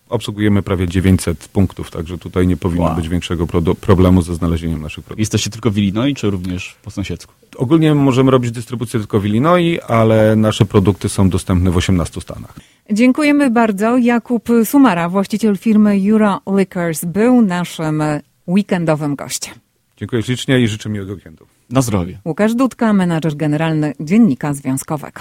Obsługujemy 0.09 0.63
prawie 0.63 0.89
900 0.89 1.49
punktów, 1.49 1.91
także 1.91 2.19
tutaj 2.19 2.47
nie 2.47 2.57
powinno 2.57 2.85
Wow. 2.85 2.97
być 2.97 3.09
większego 3.09 3.47
problemu 3.81 4.23
ze 4.23 4.35
znalezieniem 4.35 4.83
naszych 4.83 5.05
produktów. 5.05 5.19
Jesteście 5.21 5.51
tylko 5.51 5.71
w 5.71 5.79
Illinois, 5.79 6.17
czy 6.19 6.31
również 6.31 6.77
po 6.83 6.91
sąsiedzku? 6.91 7.33
Ogólnie 7.57 7.95
możemy 7.95 8.31
robić 8.31 8.51
dystrybucję 8.51 9.01
tylko 9.01 9.21
w 9.21 9.27
Illinois, 9.27 9.81
ale 9.89 10.37
nasze 10.37 10.65
produkty 10.65 11.09
są 11.09 11.29
dostępne 11.31 11.71
w 11.71 11.77
18 11.77 12.21
stanach. 12.21 12.55
Dziękujemy 12.93 13.51
bardzo. 13.51 13.97
Jakub 13.99 14.49
Sumara, 14.65 15.09
właściciel 15.09 15.57
firmy 15.57 16.01
Euro 16.11 16.41
Liquors, 16.59 17.05
był 17.05 17.43
naszym 17.43 18.03
weekendowym 18.47 19.15
gościem. 19.17 19.55
Dziękuję 19.97 20.23
ślicznie 20.23 20.61
i 20.61 20.69
życzę 20.69 20.89
miłego 20.89 21.13
weekendu. 21.13 21.47
Na 21.71 21.83
zdrowie. 21.83 22.21
Łukasz 22.25 22.55
Dudka, 22.55 22.93
menadżer 22.93 23.37
generalny 23.37 23.93
Dziennika 24.01 24.55
Związkowego. 24.55 25.21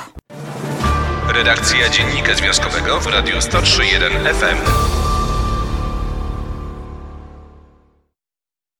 Redakcja 1.36 1.90
Dziennika 1.90 2.36
Związkowego 2.36 3.00
w 3.00 3.08
Radiu 3.08 3.36
103.1 3.36 4.34
FM. 4.34 5.13